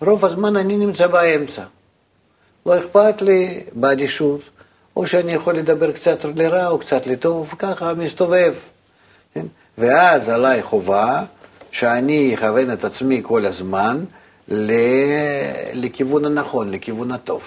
[0.00, 1.62] רוב הזמן אני נמצא באמצע.
[2.66, 4.40] לא אכפת לי באדישות,
[5.00, 8.54] או שאני יכול לדבר קצת לרע או קצת לטוב, ככה מסתובב.
[9.34, 9.46] כן?
[9.78, 11.22] ואז עליי חובה
[11.70, 14.04] שאני אכוון את עצמי כל הזמן
[14.48, 14.72] ל...
[15.72, 17.42] לכיוון הנכון, לכיוון הטוב.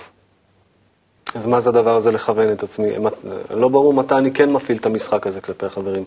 [1.35, 2.89] אז מה זה הדבר הזה לכוון את עצמי?
[3.49, 6.03] לא ברור מתי אני כן מפעיל את המשחק הזה כלפי החברים.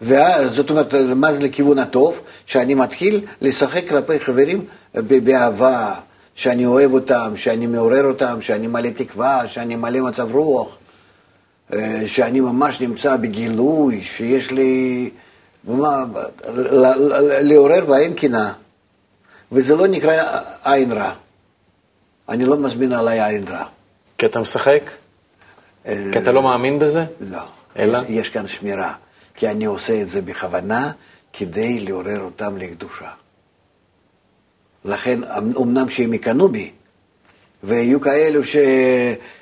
[0.00, 2.20] ואז, זאת אומרת, מה זה לכיוון הטוב?
[2.46, 4.64] שאני מתחיל לשחק כלפי חברים
[4.94, 5.94] באהבה,
[6.34, 10.76] שאני אוהב אותם, שאני מעורר אותם, שאני מלא תקווה, שאני מלא מצב רוח,
[11.72, 15.10] אה, שאני ממש נמצא בגילוי, שיש לי...
[15.64, 16.04] מה,
[17.42, 18.52] לעורר בהם קנאה.
[19.52, 21.12] וזה לא נקרא עין רע.
[22.28, 23.64] אני לא מזמין עליי עין רע.
[24.18, 24.82] כי אתה משחק?
[25.86, 27.04] אה, כי אתה לא מאמין בזה?
[27.20, 27.38] לא.
[27.78, 27.98] אלא?
[27.98, 28.94] יש, יש כאן שמירה,
[29.34, 30.92] כי אני עושה את זה בכוונה
[31.32, 33.10] כדי לעורר אותם לקדושה.
[34.84, 36.70] לכן, אמנם שהם יקנאו בי,
[37.64, 38.56] ויהיו כאלו ש...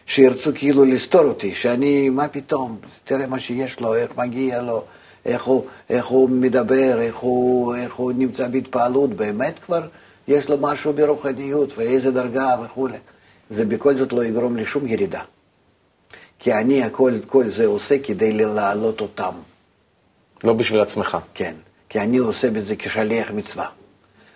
[0.06, 4.84] שירצו כאילו לסתור אותי, שאני, מה פתאום, תראה מה שיש לו, איך מגיע לו,
[5.26, 9.88] איך הוא, איך הוא מדבר, איך הוא, איך הוא נמצא בהתפעלות, באמת כבר
[10.28, 12.98] יש לו משהו ברוחניות, ואיזה דרגה וכולי.
[13.50, 15.22] זה בכל זאת לא יגרום לי שום ירידה.
[16.38, 19.32] כי אני הכל כל זה עושה כדי להעלות אותם,
[20.44, 21.18] לא בשביל עצמך.
[21.34, 21.54] כן.
[21.88, 23.66] כי אני עושה בזה כשליח מצווה.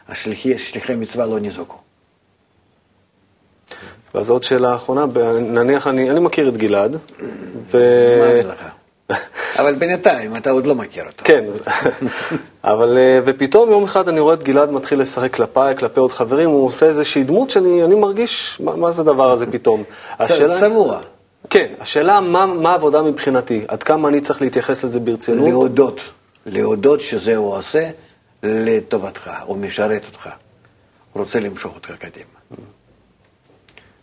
[0.09, 1.77] השליחי, שליחי מצווה לא ניזוקו.
[4.15, 5.05] ואז עוד שאלה אחרונה,
[5.41, 6.97] נניח אני, אני מכיר את גלעד,
[7.71, 7.79] ו...
[8.21, 8.65] מאמין לך.
[9.59, 11.25] אבל בינתיים אתה עוד לא מכיר אותו.
[11.25, 11.45] כן,
[12.65, 16.51] אבל אה, ופתאום יום אחד אני רואה את גלעד מתחיל לשחק כלפיי, כלפי עוד חברים,
[16.51, 19.83] הוא עושה איזושהי דמות שאני אני מרגיש, מה, מה זה הדבר הזה פתאום?
[20.19, 20.99] השאלה- צבוע.
[21.51, 25.49] כן, השאלה מה, מה העבודה מבחינתי, עד כמה אני צריך להתייחס לזה ברצינות?
[25.49, 26.01] להודות.
[26.47, 27.89] להודות שזה הוא עושה
[28.45, 30.29] לטובתך, הוא משרת אותך.
[31.13, 32.25] הוא רוצה למשוך אותך קדימה.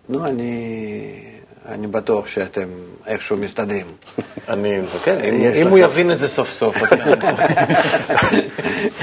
[0.10, 1.24] נו, אני,
[1.66, 2.68] אני בטוח שאתם
[3.08, 3.86] איכשהו מסתדרים.
[4.50, 8.48] אני, כן, אם- הוא יבין את זה סוף סוף, אז כן.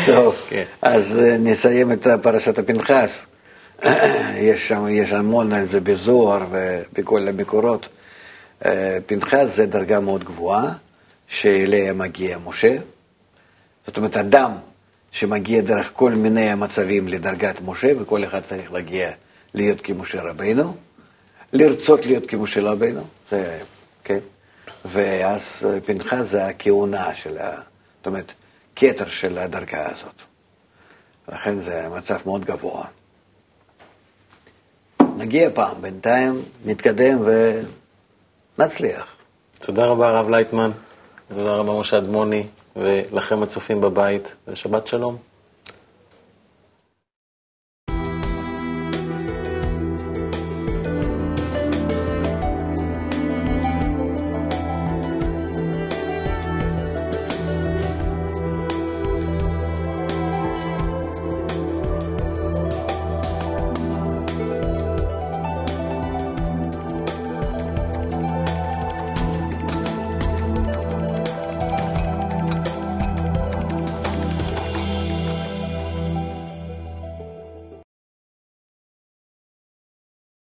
[0.06, 0.36] טוב.
[0.82, 3.26] אז אה, נסיים את פרשת הפנחס.
[4.50, 7.88] יש שם, יש המון על זה בזוהר ובכל המקורות.
[8.66, 10.72] אה, פנחס זה דרגה מאוד גבוהה,
[11.26, 12.76] שאליה מגיע משה.
[13.86, 14.52] זאת אומרת, אדם
[15.10, 19.10] שמגיע דרך כל מיני מצבים לדרגת משה, וכל אחד צריך להגיע
[19.54, 20.74] להיות כמשה רבינו,
[21.52, 23.60] לרצות להיות כמשה רבינו, זה,
[24.04, 24.18] כן?
[24.84, 27.50] ואז פנחס זה הכהונה של ה...
[27.96, 28.32] זאת אומרת,
[28.76, 30.22] כתר של הדרגה הזאת.
[31.28, 32.84] לכן זה מצב מאוד גבוה.
[35.16, 37.18] נגיע פעם, בינתיים נתקדם
[38.58, 39.16] ונצליח.
[39.58, 40.70] תודה רבה, הרב לייטמן,
[41.28, 42.46] תודה רבה, משה אדמוני,
[42.76, 45.16] ולכם הצופים בבית, ושבת שלום.